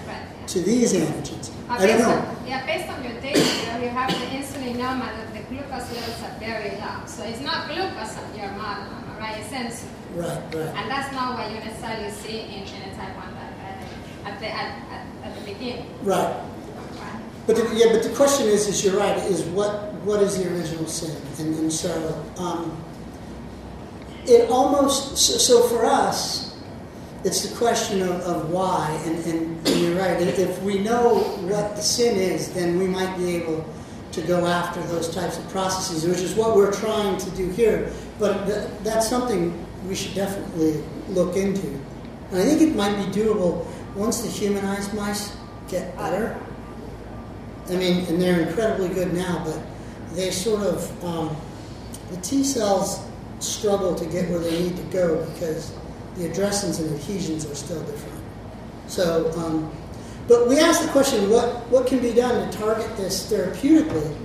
[0.48, 1.50] To these antigens.
[1.70, 2.10] Uh, I don't know.
[2.12, 3.40] on- Yeah, based on your data,
[3.82, 7.06] you have the insulinoma that the glucose levels are very low.
[7.06, 9.38] So it's not glucose you're modeling, all right?
[9.38, 9.88] It's insulin.
[10.16, 10.76] Right, right.
[10.76, 14.48] And that's not what you necessarily see in, in a type 1 diabetic at the,
[14.48, 15.86] at, at, at the beginning.
[16.04, 16.36] Right.
[16.36, 17.22] Right?
[17.48, 20.52] But the, yeah, but the question is, is you're right, is what what is the
[20.52, 21.16] original sin?
[21.40, 21.92] And, and so
[22.38, 22.76] um,
[24.26, 26.51] it almost so, so for us,
[27.24, 28.90] it's the question of, of why.
[29.06, 30.22] And, and, you're right.
[30.22, 33.66] If if we know what the sin is, then we might be able
[34.12, 37.92] to go after those types of processes, which is what we're trying to do here.
[38.20, 41.68] But th- that's something we should definitely look into.
[42.32, 45.36] And I think it might be doable once the humanized mice
[45.68, 46.40] get better.
[47.70, 49.60] I mean, and they're incredibly good now, but
[50.16, 51.36] they sort of, um,
[52.10, 53.06] the T cells
[53.40, 55.74] struggle to get where they need to go because
[56.16, 58.20] the addressins and adhesions are still different.
[58.88, 59.72] So, um,
[60.28, 64.16] but we asked the question, what, what can be done to target this therapeutically?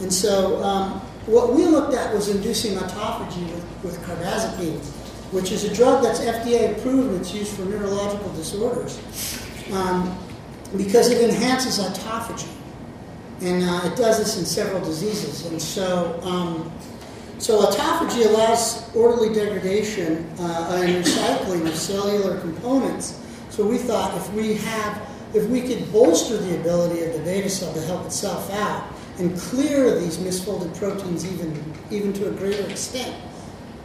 [0.00, 4.78] And so, um, what we looked at was inducing autophagy with, with carbazepine,
[5.32, 9.00] which is a drug that's FDA approved and it's used for neurological disorders
[9.72, 10.16] um,
[10.76, 12.48] because it enhances autophagy
[13.40, 15.46] and uh, it does this in several diseases.
[15.46, 16.72] And so, um,
[17.38, 23.22] so autophagy allows orderly degradation uh, and recycling of cellular components.
[23.50, 27.50] So we thought if we have, if we could bolster the ability of the beta
[27.50, 32.68] cell to help itself out and clear these misfolded proteins even even to a greater
[32.68, 33.14] extent,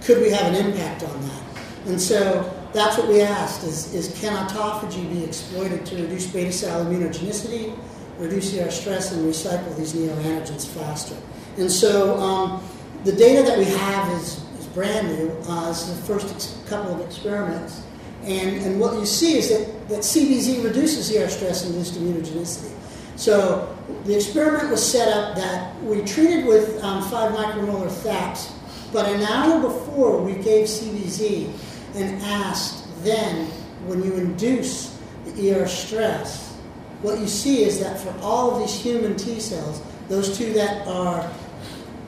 [0.02, 1.44] could we have an impact on that?
[1.86, 6.52] And so that's what we asked: is, is can autophagy be exploited to reduce beta
[6.52, 7.78] cell immunogenicity?
[8.22, 11.16] reduce ER stress and recycle these neoantigens faster.
[11.58, 12.64] And so um,
[13.04, 15.32] the data that we have is, is brand new.
[15.48, 17.84] Uh, is the first couple of experiments.
[18.24, 22.72] And, and what you see is that, that CBZ reduces ER stress and induced immunogenicity.
[23.16, 23.76] So
[24.06, 28.52] the experiment was set up that we treated with um, 5 micromolar THACs,
[28.94, 31.52] but an hour before we gave CBZ
[31.96, 33.48] and asked then,
[33.88, 36.56] when you induce the ER stress,
[37.02, 40.88] what you see is that for all of these human T cells, those two that
[40.88, 41.32] are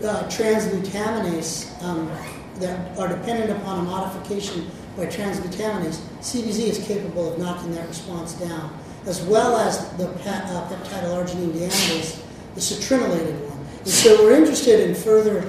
[0.04, 2.10] uh, transglutaminase um,
[2.56, 8.34] that are dependent upon a modification by transglutaminase, CBZ is capable of knocking that response
[8.34, 12.22] down, as well as the pe- uh, peptidyl arginine deaminase,
[12.54, 13.66] the citrinylated one.
[13.80, 15.40] And so we're interested in further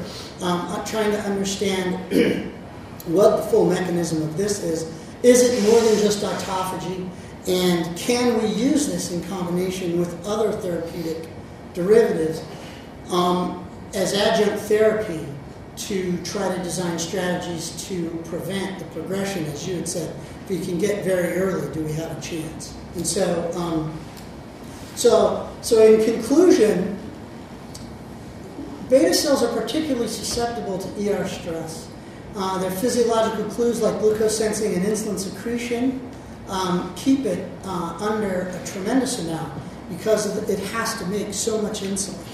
[0.40, 1.95] um, uh, trying to understand
[3.07, 4.82] what the full mechanism of this is.
[5.22, 7.09] Is it more than just autophagy?
[7.47, 11.28] And can we use this in combination with other therapeutic
[11.74, 12.42] derivatives
[13.11, 13.63] um,
[13.95, 15.26] as adjunct therapy
[15.76, 19.45] to try to design strategies to prevent the progression?
[19.47, 20.14] As you had said,
[20.45, 22.76] if we can get very early, do we have a chance?
[22.95, 23.99] And so, um,
[24.95, 26.99] so, so in conclusion,
[28.88, 31.88] beta cells are particularly susceptible to ER stress.
[32.36, 36.01] Uh, their physiological clues like glucose sensing and insulin secretion
[36.49, 39.53] um, keep it uh, under a tremendous amount
[39.88, 42.34] because it has to make so much insulin.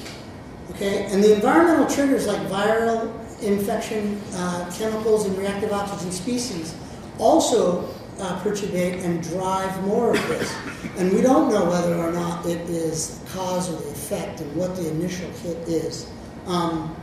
[0.71, 3.13] Okay, and the environmental triggers like viral
[3.43, 6.75] infection, uh, chemicals, and reactive oxygen species
[7.19, 7.89] also
[8.21, 10.55] uh, perturbate and drive more of this.
[10.97, 14.77] And we don't know whether or not it is cause or the effect and what
[14.77, 16.11] the initial hit is.
[16.47, 16.95] Um,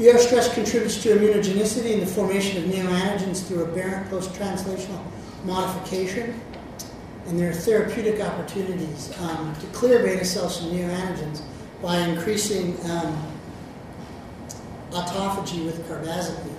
[0.00, 5.00] ER stress contributes to immunogenicity and the formation of neoantigens through aberrant post-translational
[5.44, 6.40] modification.
[7.26, 11.42] And there are therapeutic opportunities um, to clear beta cells from neoantigens
[11.84, 13.30] by increasing um,
[14.90, 16.58] autophagy with carbazepine.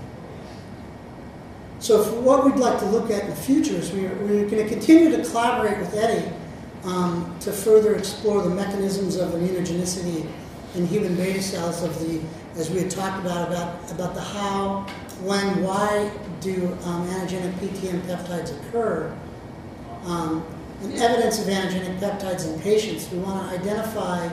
[1.79, 4.63] So, for what we'd like to look at in the future is we're, we're going
[4.63, 6.31] to continue to collaborate with Eddie
[6.83, 10.27] um, to further explore the mechanisms of immunogenicity
[10.75, 12.21] in human beta cells of the,
[12.59, 14.81] as we had talked about, about, about the how,
[15.23, 19.11] when, why do um, antigenic PTM peptides occur,
[20.03, 20.45] um,
[20.83, 23.09] and evidence of antigenic peptides in patients.
[23.09, 24.29] We want to identify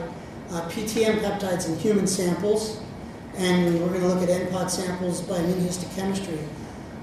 [0.51, 2.81] uh, PTM peptides in human samples,
[3.37, 6.45] and we're going to look at NPOD samples by immunohistochemistry.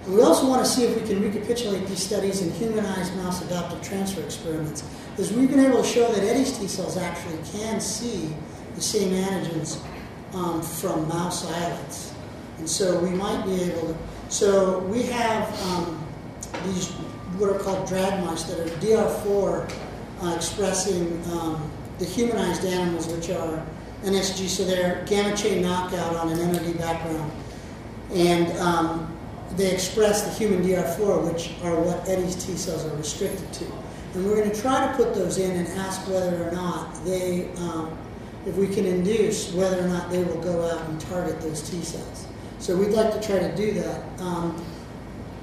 [0.08, 3.82] We also want to see if we can recapitulate these studies in humanized mouse adoptive
[3.82, 8.34] transfer experiments, because we've been able to show that Eddie's T cells actually can see
[8.74, 9.80] the same antigens
[10.34, 12.14] um, from mouse islets.
[12.58, 13.96] And so we might be able to.
[14.28, 16.06] So we have um,
[16.64, 16.88] these
[17.38, 19.72] what are called drag mice that are DR4
[20.22, 21.70] uh, expressing um,
[22.00, 23.64] the humanized animals, which are
[24.02, 27.30] NSG, so they're gamma chain knockout on an NOD background.
[28.12, 29.16] And um,
[29.56, 33.64] they express the human DR4, which are what Eddie's T cells are restricted to.
[34.14, 37.50] And we're going to try to put those in and ask whether or not they,
[37.58, 37.96] um,
[38.46, 41.82] if we can induce whether or not they will go out and target those T
[41.82, 42.26] cells.
[42.58, 44.20] So we'd like to try to do that.
[44.20, 44.64] Um,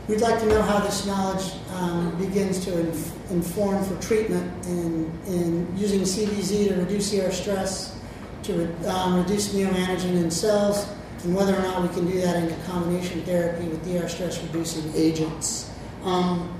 [0.07, 5.11] we'd like to know how this knowledge um, begins to inf- inform for treatment in,
[5.27, 7.99] in using CBZ to reduce ER stress,
[8.43, 10.87] to re- um, reduce neoantigen in cells,
[11.23, 14.41] and whether or not we can do that in a combination therapy with ER stress
[14.43, 15.69] reducing agents.
[16.03, 16.57] Um,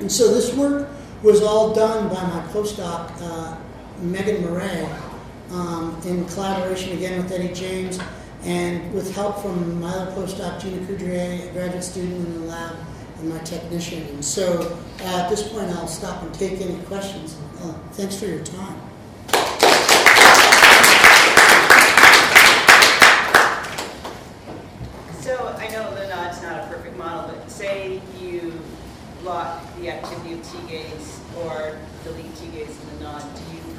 [0.00, 0.90] and so this work
[1.22, 3.56] was all done by my postdoc, uh,
[4.00, 4.86] Megan Murray,
[5.50, 7.98] um, in collaboration again with Eddie James
[8.44, 12.76] and with help from my postdoc, Gina Coudrier, a graduate student in the lab,
[13.18, 14.02] and my technician.
[14.08, 17.38] And so uh, at this point, I'll stop and take any questions.
[17.60, 18.80] Uh, thanks for your time.
[25.22, 28.52] So I know the nod's not a perfect model, but say you
[29.22, 33.22] block the activity of T-gaze or delete T-gaze in the nod,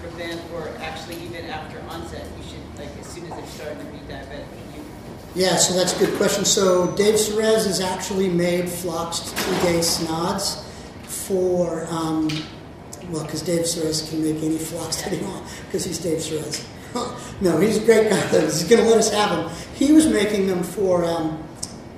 [0.09, 3.91] prevent or actually even after onset, you should, like as soon as they're starting to
[3.91, 4.45] be diabetic,
[4.75, 4.83] you
[5.35, 6.45] Yeah, so that's a good question.
[6.45, 10.63] So Dave Cerez has actually made floxed T-gase nods
[11.03, 12.27] for, um,
[13.09, 16.65] well, because Dave Cerez can make any flox that he wants, because he's Dave Cerez.
[17.41, 18.27] no, he's a great guy.
[18.41, 19.51] He's going to let us have them.
[19.73, 21.43] He was making them for um,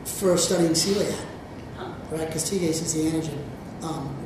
[0.05, 1.15] for studying celiac,
[2.09, 2.25] right?
[2.25, 3.37] Because T-gase is the antigen
[3.83, 4.16] um,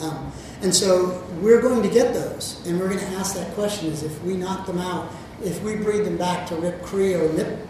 [0.00, 0.32] Um,
[0.62, 4.02] and so we're going to get those, and we're going to ask that question: is
[4.02, 5.10] if we knock them out,
[5.42, 7.68] if we breed them back to Rip Cree or Nip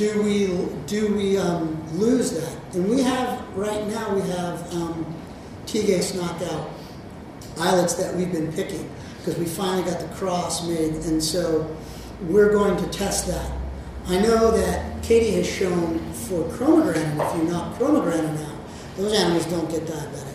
[0.00, 0.46] do we
[0.86, 2.74] do we um, lose that?
[2.74, 5.14] And we have right now we have um,
[5.66, 6.70] T-gase knockout
[7.58, 11.76] islets that we've been picking because we finally got the cross made, and so
[12.22, 13.52] we're going to test that.
[14.06, 18.56] I know that Katie has shown for chromogranin, if you knock chromogranin out,
[18.96, 20.29] those animals don't get diabetic.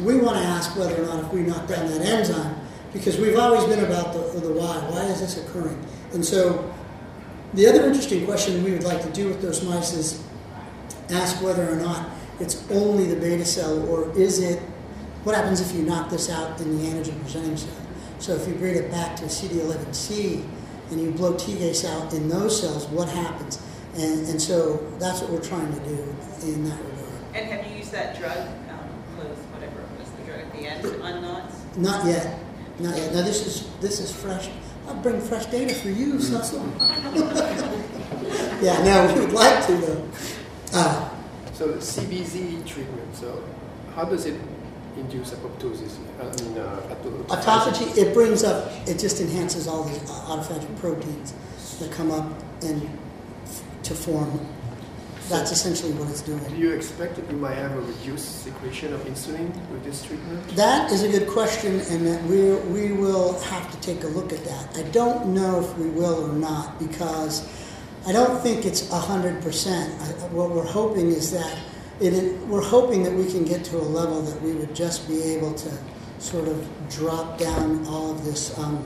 [0.00, 2.56] We want to ask whether or not if we knock down that enzyme,
[2.92, 4.76] because we've always been about the, the why.
[4.90, 5.78] Why is this occurring?
[6.12, 6.72] And so
[7.54, 10.24] the other interesting question we would like to do with those mice is
[11.10, 12.08] ask whether or not
[12.40, 14.58] it's only the beta cell or is it,
[15.22, 17.74] what happens if you knock this out in the antigen presenting cell?
[18.18, 20.44] So if you bring it back to CD11C
[20.90, 23.62] and you blow T-gase out in those cells, what happens?
[23.94, 27.34] And, and so that's what we're trying to do in that regard.
[27.34, 31.06] And have you used that drug, um, Close, whatever it was, the drug at the
[31.08, 31.76] end on knots?
[31.76, 32.38] Not yet,
[32.78, 33.12] not yet.
[33.14, 34.48] Now this is this is fresh.
[34.86, 36.60] I'll bring fresh data for you, Cecil.
[38.62, 40.08] yeah, no, we would like to though.
[40.72, 41.08] Uh,
[41.54, 43.42] So the CBZ treatment, so
[43.94, 44.34] how does it
[44.96, 45.96] induce apoptosis?
[46.20, 50.76] I mean, uh, auto- autophagy, it brings up, it just enhances all the uh, autophagic
[50.80, 51.32] proteins
[51.78, 52.26] that come up
[52.62, 52.82] and
[53.44, 54.40] f- to form.
[55.28, 56.42] That's essentially what it's doing.
[56.44, 60.46] Do you expect that you might have a reduced secretion of insulin with this treatment?
[60.54, 64.32] That is a good question, and that we we will have to take a look
[64.32, 64.76] at that.
[64.76, 67.48] I don't know if we will or not because
[68.06, 69.94] I don't think it's hundred percent.
[70.30, 71.58] What we're hoping is that
[72.00, 75.22] it, we're hoping that we can get to a level that we would just be
[75.22, 75.70] able to
[76.18, 78.84] sort of drop down all of this, um,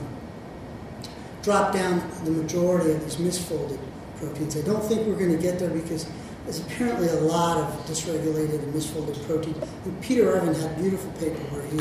[1.41, 3.79] drop down the majority of these misfolded
[4.17, 4.57] proteins.
[4.57, 6.05] I don't think we're going to get there because
[6.49, 9.53] there's apparently a lot of dysregulated and misfolded protein.
[9.85, 11.79] And Peter Irvin had a beautiful paper where he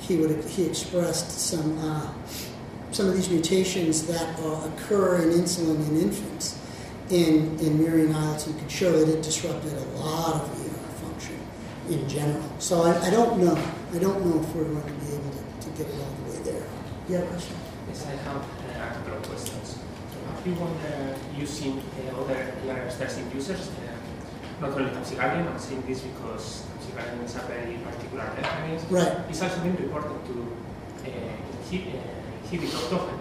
[0.00, 2.12] he would he expressed some uh,
[2.90, 6.58] some of these mutations that uh, occur in insulin in infants
[7.10, 8.48] in in murine islets.
[8.48, 11.38] You could show that it disrupted a lot of ER function
[11.88, 12.42] in general.
[12.58, 13.54] So I, I don't know.
[13.94, 16.32] I don't know if we're going to be able to, to get it all the
[16.32, 16.66] way there.
[17.08, 17.54] You a question?
[17.86, 19.78] Yes, I have a couple of questions.
[20.42, 23.91] Have you wonder using uh, other ER stressing users, uh,
[24.62, 28.88] not only capsigarden, I'm saying this because capsigarden is a very particular mechanism.
[28.94, 29.18] Right.
[29.28, 30.34] It's also been reported to
[31.02, 31.10] uh,
[31.66, 33.18] inhibit, uh, inhibit autophagy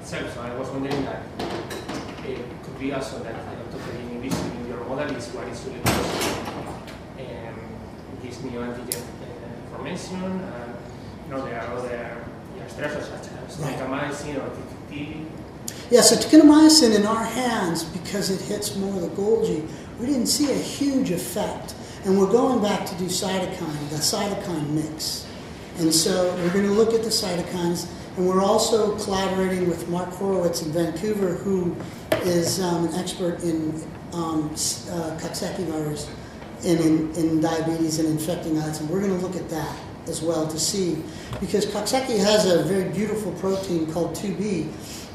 [0.00, 4.50] itself, so I was wondering that uh, it could be also that the autophagy inhibition
[4.60, 6.46] in your model is what is really causing
[7.18, 7.58] um,
[8.22, 10.22] this new antigen uh, formation.
[10.22, 10.74] And,
[11.26, 12.22] you know, there are other
[12.54, 13.80] ER stressors such as Right.
[13.80, 14.50] or
[15.90, 19.68] Yeah, so ticanomycin in our hands, because it hits more of the Golgi,
[20.00, 21.74] we didn't see a huge effect.
[22.04, 25.26] And we're going back to do cytokine, the cytokine mix.
[25.78, 30.10] And so we're going to look at the cytokines, and we're also collaborating with Mark
[30.10, 31.74] Horowitz in Vancouver, who
[32.22, 33.70] is um, an expert in
[34.12, 36.10] um, uh, Coxsackie virus
[36.64, 38.80] and in, in diabetes and infecting islets.
[38.80, 39.76] And we're going to look at that
[40.08, 41.02] as well to see,
[41.40, 44.70] because Coxsackie has a very beautiful protein called 2B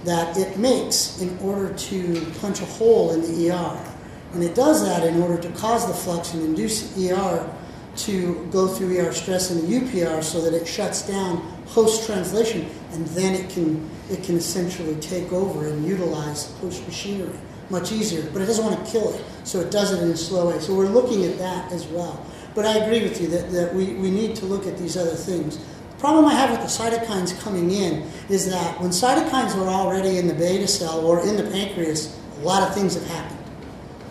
[0.06, 3.96] that it makes in order to punch a hole in the ER.
[4.34, 7.50] And it does that in order to cause the flux and induce ER
[7.98, 11.38] to go through ER stress in the UPR so that it shuts down
[11.68, 17.38] host translation and then it can it can essentially take over and utilize host machinery
[17.70, 18.24] much easier.
[18.32, 20.60] But it doesn't want to kill it, so it does it in a slow way.
[20.60, 22.26] So we're looking at that as well.
[22.60, 25.16] But I agree with you that, that we, we need to look at these other
[25.16, 25.60] things.
[25.60, 30.18] The problem I have with the cytokines coming in is that when cytokines are already
[30.18, 33.40] in the beta cell or in the pancreas, a lot of things have happened.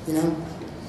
[0.07, 0.37] You know,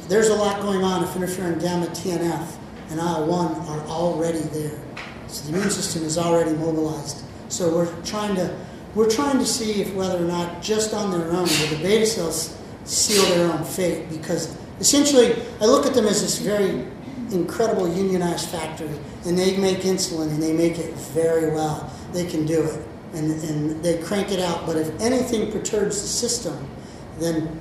[0.08, 2.56] there's a lot going on if interferon gamma, TNF,
[2.92, 4.80] and IL-1 are already there.
[5.28, 7.26] So the immune system is already mobilized.
[7.50, 8.58] So we're trying to
[8.96, 12.06] we're trying to see if whether or not just on their own will the beta
[12.06, 16.88] cells seal their own fate because essentially I look at them as this very
[17.32, 21.92] incredible unionized factory and they make insulin and they make it very well.
[22.14, 24.66] They can do it and, and they crank it out.
[24.66, 26.68] But if anything perturbs the system,
[27.20, 27.60] then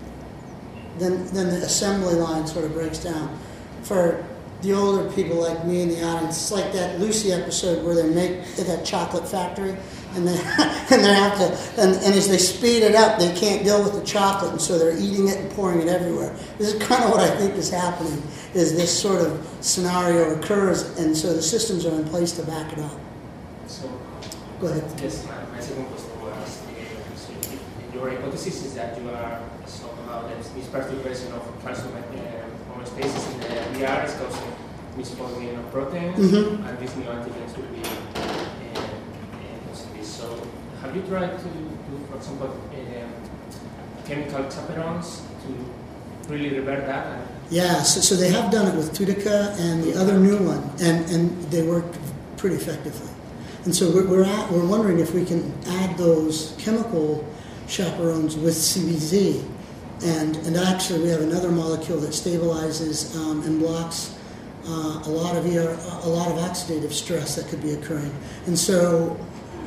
[0.98, 3.38] then then the assembly line sort of breaks down.
[3.82, 4.24] For
[4.62, 8.08] the older people like me in the audience, it's like that Lucy episode where they
[8.08, 9.76] make that chocolate factory,
[10.14, 10.32] and they
[10.90, 11.46] and they have to,
[11.82, 14.78] and, and as they speed it up, they can't deal with the chocolate, and so
[14.78, 16.34] they're eating it and pouring it everywhere.
[16.58, 18.22] This is kind of what I think is happening.
[18.54, 22.72] Is this sort of scenario occurs, and so the systems are in place to back
[22.72, 22.92] it up.
[23.66, 23.88] So,
[24.60, 24.82] Go ahead.
[25.00, 30.36] yes, my, my second question was uh, your hypothesis is that you are somehow that
[30.54, 34.52] this perturbation of uh, homeostasis in the ER is causing
[34.96, 36.66] misfolding of proteins, Mhm.
[36.68, 38.82] and these new antigens will be uh, uh,
[39.68, 40.08] causing this.
[40.08, 40.26] So,
[40.88, 43.12] have you tried to do, for example, um,
[44.06, 47.26] chemical chaperones to really revert that?
[47.50, 51.04] Yeah, so, so they have done it with Tudica and the other new one, and,
[51.10, 51.84] and they work
[52.38, 53.10] pretty effectively.
[53.64, 57.26] And so we're, we're, at, we're wondering if we can add those chemical
[57.66, 59.44] chaperones with CBZ.
[60.04, 64.14] And, and actually, we have another molecule that stabilizes um, and blocks
[64.66, 68.14] uh, a lot of ER, a lot of oxidative stress that could be occurring.
[68.46, 69.18] And so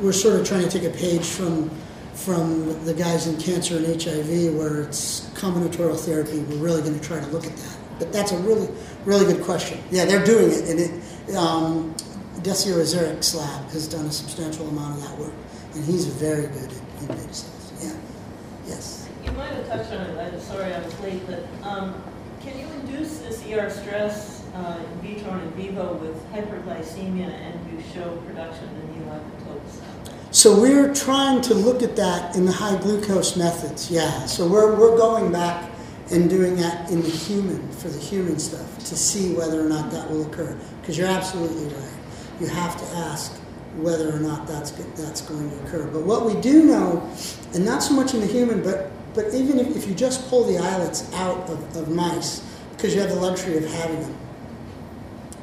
[0.01, 1.69] we're sort of trying to take a page from
[2.13, 6.39] from the guys in cancer and HIV, where it's combinatorial therapy.
[6.39, 7.77] We're really going to try to look at that.
[7.97, 8.67] But that's a really,
[9.05, 9.79] really good question.
[9.89, 11.95] Yeah, they're doing it, and it, um,
[12.41, 15.33] Azerik's lab has done a substantial amount of that work,
[15.73, 17.73] and he's very good at, at beta cells.
[17.83, 17.95] Yeah.
[18.67, 19.09] Yes.
[19.23, 22.03] You might have touched on it, I'm sorry I was late, but um,
[22.41, 27.71] can you induce this ER stress uh, in vitro and in vivo with hyperglycemia and
[27.71, 29.81] you show production of new lipopropes?
[30.31, 34.25] So we're trying to look at that in the high glucose methods, yeah.
[34.25, 35.69] So we're, we're going back
[36.11, 39.91] and doing that in the human, for the human stuff, to see whether or not
[39.91, 40.57] that will occur.
[40.81, 41.93] Because you're absolutely right.
[42.39, 43.33] You have to ask
[43.77, 45.87] whether or not that's, that's going to occur.
[45.87, 47.09] But what we do know,
[47.53, 50.43] and not so much in the human, but, but even if, if you just pull
[50.43, 52.41] the islets out of, of mice,
[52.71, 54.17] because you have the luxury of having them,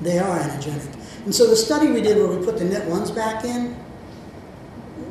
[0.01, 0.95] they are anagenic.
[1.25, 3.75] And so the study we did where we put the knit ones back in,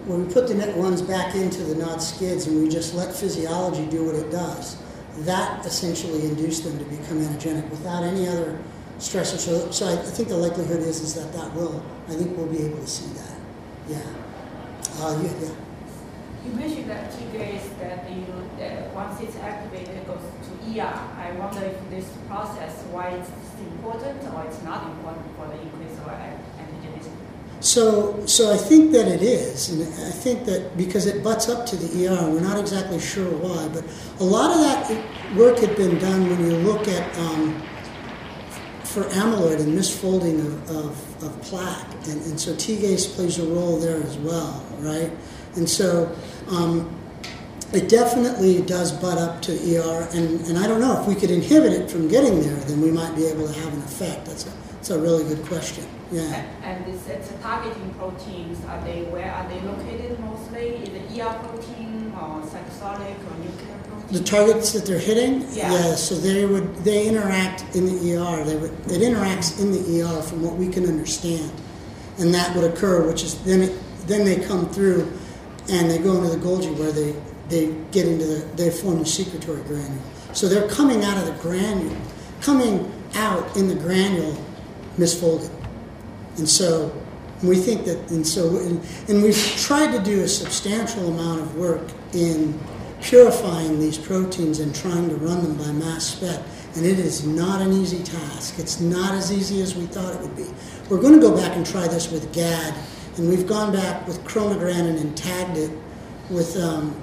[0.06, 3.14] when we put the knit ones back into the knot skids and we just let
[3.14, 4.82] physiology do what it does,
[5.20, 8.58] that essentially induced them to become anagenic without any other
[9.00, 9.38] stressor.
[9.38, 11.84] So, so I, I think the likelihood is is that that will.
[12.08, 13.36] I think we'll be able to see that.
[13.90, 14.00] Yeah.
[15.00, 15.56] Uh, yeah, yeah.
[16.46, 18.26] You mentioned that T-gaze that you,
[18.58, 20.22] that once it's activated, it goes
[20.68, 20.82] ER.
[20.82, 25.98] I wonder if this process, why it's important or it's not important for the increase
[26.00, 27.12] of antigenicity.
[27.60, 31.66] So, so I think that it is, and I think that because it butts up
[31.68, 33.84] to the ER, we're not exactly sure why, but
[34.20, 37.62] a lot of that work had been done when you look at um,
[38.84, 43.78] for amyloid and misfolding of, of, of plaque, and, and so T-gase plays a role
[43.78, 45.12] there as well, right?
[45.56, 46.16] And so
[46.50, 46.96] um,
[47.74, 51.32] it definitely does butt up to ER, and, and I don't know if we could
[51.32, 54.26] inhibit it from getting there, then we might be able to have an effect.
[54.26, 55.86] That's a, that's a really good question.
[56.12, 56.46] Yeah.
[56.64, 60.68] And this, it's targeting proteins, are they, where are they located mostly?
[60.78, 64.14] Is it ER protein or cytosolic or nuclear protein?
[64.14, 65.96] The targets that they're hitting, Yeah.
[65.96, 68.46] so they would they interact in the ER.
[68.46, 71.52] They would it interacts in the ER from what we can understand,
[72.18, 75.12] and that would occur, which is then it, then they come through,
[75.70, 77.14] and they go into the Golgi where they
[77.50, 80.02] they get into the they form the secretory granule.
[80.34, 81.96] So they're coming out of the granule,
[82.42, 84.38] coming out in the granule,
[84.98, 85.52] misfolded,
[86.38, 86.92] and so
[87.44, 91.56] we think that and so and, and we've tried to do a substantial amount of
[91.56, 92.60] work in
[93.02, 96.42] purifying these proteins and trying to run them by mass spec.
[96.76, 98.60] And it is not an easy task.
[98.60, 100.48] It's not as easy as we thought it would be.
[100.90, 102.74] We're going to go back and try this with GAD,
[103.18, 105.72] and we've gone back with chromogranin and tagged it
[106.30, 106.96] with um,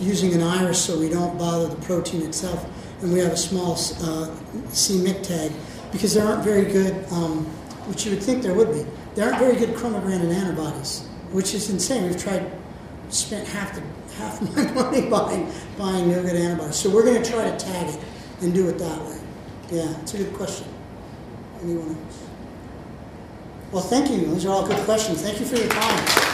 [0.00, 2.66] using an iris so we don't bother the protein itself.
[3.02, 4.30] And we have a small uh,
[4.70, 5.52] CMYC tag
[5.90, 7.44] because there aren't very good, um,
[7.86, 11.68] which you would think there would be, there aren't very good chromogranin antibodies, which is
[11.68, 12.04] insane.
[12.04, 12.50] We've tried,
[13.10, 13.82] spent half the
[14.14, 16.76] half my money buying buying no good antibodies.
[16.76, 18.00] So we're going to try to tag it
[18.40, 19.18] and do it that way.
[19.70, 20.66] Yeah, it's a good question.
[21.62, 22.22] Anyone else?
[23.70, 24.26] Well, thank you.
[24.26, 25.22] Those are all good questions.
[25.22, 26.32] Thank you for your time.